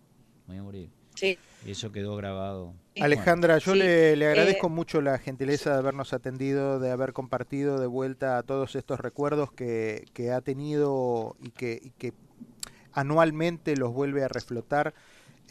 me 0.46 0.54
voy 0.54 0.58
a 0.58 0.62
morir. 0.62 0.99
Y 1.22 1.70
eso 1.70 1.92
quedó 1.92 2.16
grabado. 2.16 2.74
Alejandra, 3.00 3.58
yo 3.58 3.74
le, 3.74 4.12
agradezco 4.26 4.66
eh, 4.66 4.70
mucho 4.70 5.00
la 5.00 5.18
gentileza 5.18 5.72
de 5.72 5.78
habernos 5.78 6.12
atendido, 6.12 6.80
de 6.80 6.90
haber 6.90 7.12
compartido 7.12 7.78
de 7.78 7.86
vuelta 7.86 8.38
a 8.38 8.42
todos 8.42 8.76
estos 8.76 9.00
recuerdos 9.00 9.52
que, 9.52 10.06
que 10.12 10.32
ha 10.32 10.40
tenido 10.40 11.36
y 11.42 11.50
que, 11.50 11.80
y 11.82 11.90
que 11.90 12.12
anualmente 12.92 13.76
los 13.76 13.92
vuelve 13.92 14.24
a 14.24 14.28
reflotar. 14.28 14.94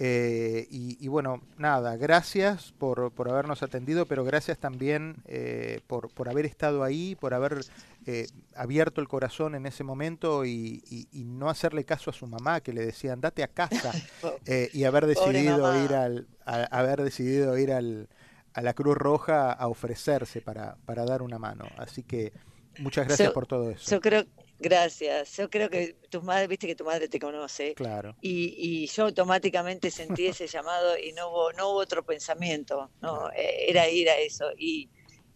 Eh, 0.02 0.66
y, 0.72 1.08
bueno, 1.10 1.42
nada, 1.58 1.98
gracias 1.98 2.74
por, 2.78 3.12
por, 3.12 3.30
habernos 3.30 3.64
atendido, 3.64 4.06
pero 4.06 4.24
gracias 4.24 4.58
también 4.58 5.18
eh, 5.26 5.82
por, 5.88 6.10
por, 6.10 6.30
haber 6.30 6.46
estado 6.46 6.86
ahí, 6.86 7.18
por 7.20 7.34
haber 7.34 7.66
eh, 8.06 8.28
abierto 8.56 9.02
el 9.02 9.10
corazón 9.10 9.56
en 9.56 9.66
ese 9.66 9.84
momento 9.84 10.46
y, 10.46 10.82
no 11.12 11.50
hacerle 11.50 11.84
caso 11.84 12.12
a 12.12 12.14
su 12.14 12.28
mamá 12.28 12.62
que 12.62 12.72
le 12.72 12.86
decía 12.86 13.12
andate 13.14 13.44
a 13.44 13.50
casa 13.50 13.92
y 14.74 14.84
haber 14.86 15.06
decidido 15.06 15.84
ir 15.84 15.94
al 15.94 16.28
haber 16.46 17.04
decidido 17.04 17.58
ir 17.58 17.72
al, 17.74 18.08
a 18.54 18.62
la 18.62 18.74
Cruz 18.74 18.98
Roja 18.98 19.52
a 19.52 19.68
ofrecerse 19.68 20.42
para, 20.42 20.78
para 20.86 21.06
dar 21.06 21.22
una 21.22 21.40
mano. 21.40 21.66
Así 21.78 22.04
que 22.04 22.32
muchas 22.80 23.06
gracias 23.06 23.32
por 23.32 23.48
todo 23.48 23.70
eso. 23.70 23.92
Yo 23.92 24.00
creo 24.00 24.26
Gracias. 24.60 25.38
Yo 25.38 25.50
creo 25.50 25.70
que 25.70 25.96
tu 26.10 26.22
madre, 26.22 26.48
viste 26.48 26.68
que 26.68 26.76
tu 26.76 26.84
madre 26.84 27.08
te 27.08 27.20
conoce. 27.20 27.74
Claro. 27.76 28.16
Y, 28.22 28.88
yo 28.88 29.06
automáticamente 29.06 29.90
sentí 29.90 30.28
ese 30.28 30.48
llamado 30.48 30.98
y 30.98 31.14
no 31.14 31.30
hubo, 31.30 31.54
no 31.54 31.70
hubo 31.70 31.80
otro 31.80 32.06
pensamiento. 32.06 32.92
No, 33.02 33.30
eh, 33.32 33.66
era 33.70 33.90
ir 33.90 34.10
a 34.10 34.18
eso. 34.18 34.52
Y, 34.58 34.90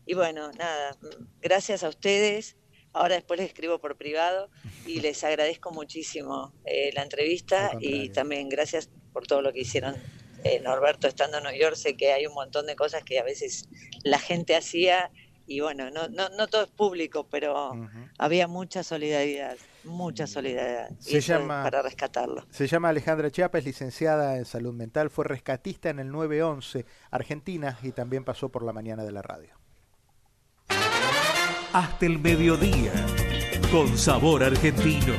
y 0.05 0.13
bueno, 0.13 0.51
nada, 0.51 0.97
gracias 1.41 1.83
a 1.83 1.89
ustedes. 1.89 2.57
Ahora 2.91 3.15
después 3.15 3.39
les 3.39 3.47
escribo 3.47 3.79
por 3.79 3.97
privado 3.97 4.49
y 4.86 4.99
les 4.99 5.23
agradezco 5.23 5.71
muchísimo 5.71 6.53
eh, 6.65 6.91
la 6.93 7.01
entrevista 7.01 7.71
y 7.79 8.09
también 8.09 8.49
gracias 8.49 8.89
por 9.12 9.25
todo 9.25 9.41
lo 9.41 9.51
que 9.51 9.62
hicieron. 9.62 9.95
Eh, 10.43 10.59
Norberto 10.59 11.07
estando 11.07 11.38
en 11.38 11.43
Nueva 11.43 11.57
York, 11.57 11.75
sé 11.75 11.95
que 11.95 12.12
hay 12.12 12.27
un 12.27 12.33
montón 12.33 12.67
de 12.67 12.75
cosas 12.75 13.03
que 13.03 13.17
a 13.17 13.23
veces 13.23 13.69
la 14.03 14.19
gente 14.19 14.55
hacía 14.55 15.09
y 15.45 15.60
bueno, 15.60 15.89
no, 15.91 16.08
no, 16.08 16.29
no 16.29 16.47
todo 16.47 16.63
es 16.63 16.69
público, 16.69 17.27
pero 17.29 17.73
había 18.17 18.47
mucha 18.47 18.84
solidaridad, 18.84 19.58
mucha 19.84 20.25
solidaridad 20.25 20.89
se 20.99 21.19
llama, 21.19 21.63
para 21.63 21.82
rescatarlo. 21.82 22.45
Se 22.49 22.67
llama 22.67 22.89
Alejandra 22.89 23.29
Chiapa, 23.29 23.58
es 23.58 23.65
licenciada 23.65 24.38
en 24.38 24.45
salud 24.45 24.73
mental, 24.73 25.10
fue 25.10 25.25
rescatista 25.25 25.89
en 25.89 25.99
el 25.99 26.12
911 26.12 26.86
Argentina 27.12 27.77
y 27.84 27.91
también 27.91 28.23
pasó 28.23 28.49
por 28.49 28.63
la 28.63 28.73
mañana 28.73 29.03
de 29.03 29.12
la 29.12 29.21
radio. 29.21 29.53
Hasta 31.73 32.06
el 32.06 32.19
mediodía, 32.19 32.93
con 33.71 33.97
sabor 33.97 34.43
argentino. 34.43 35.13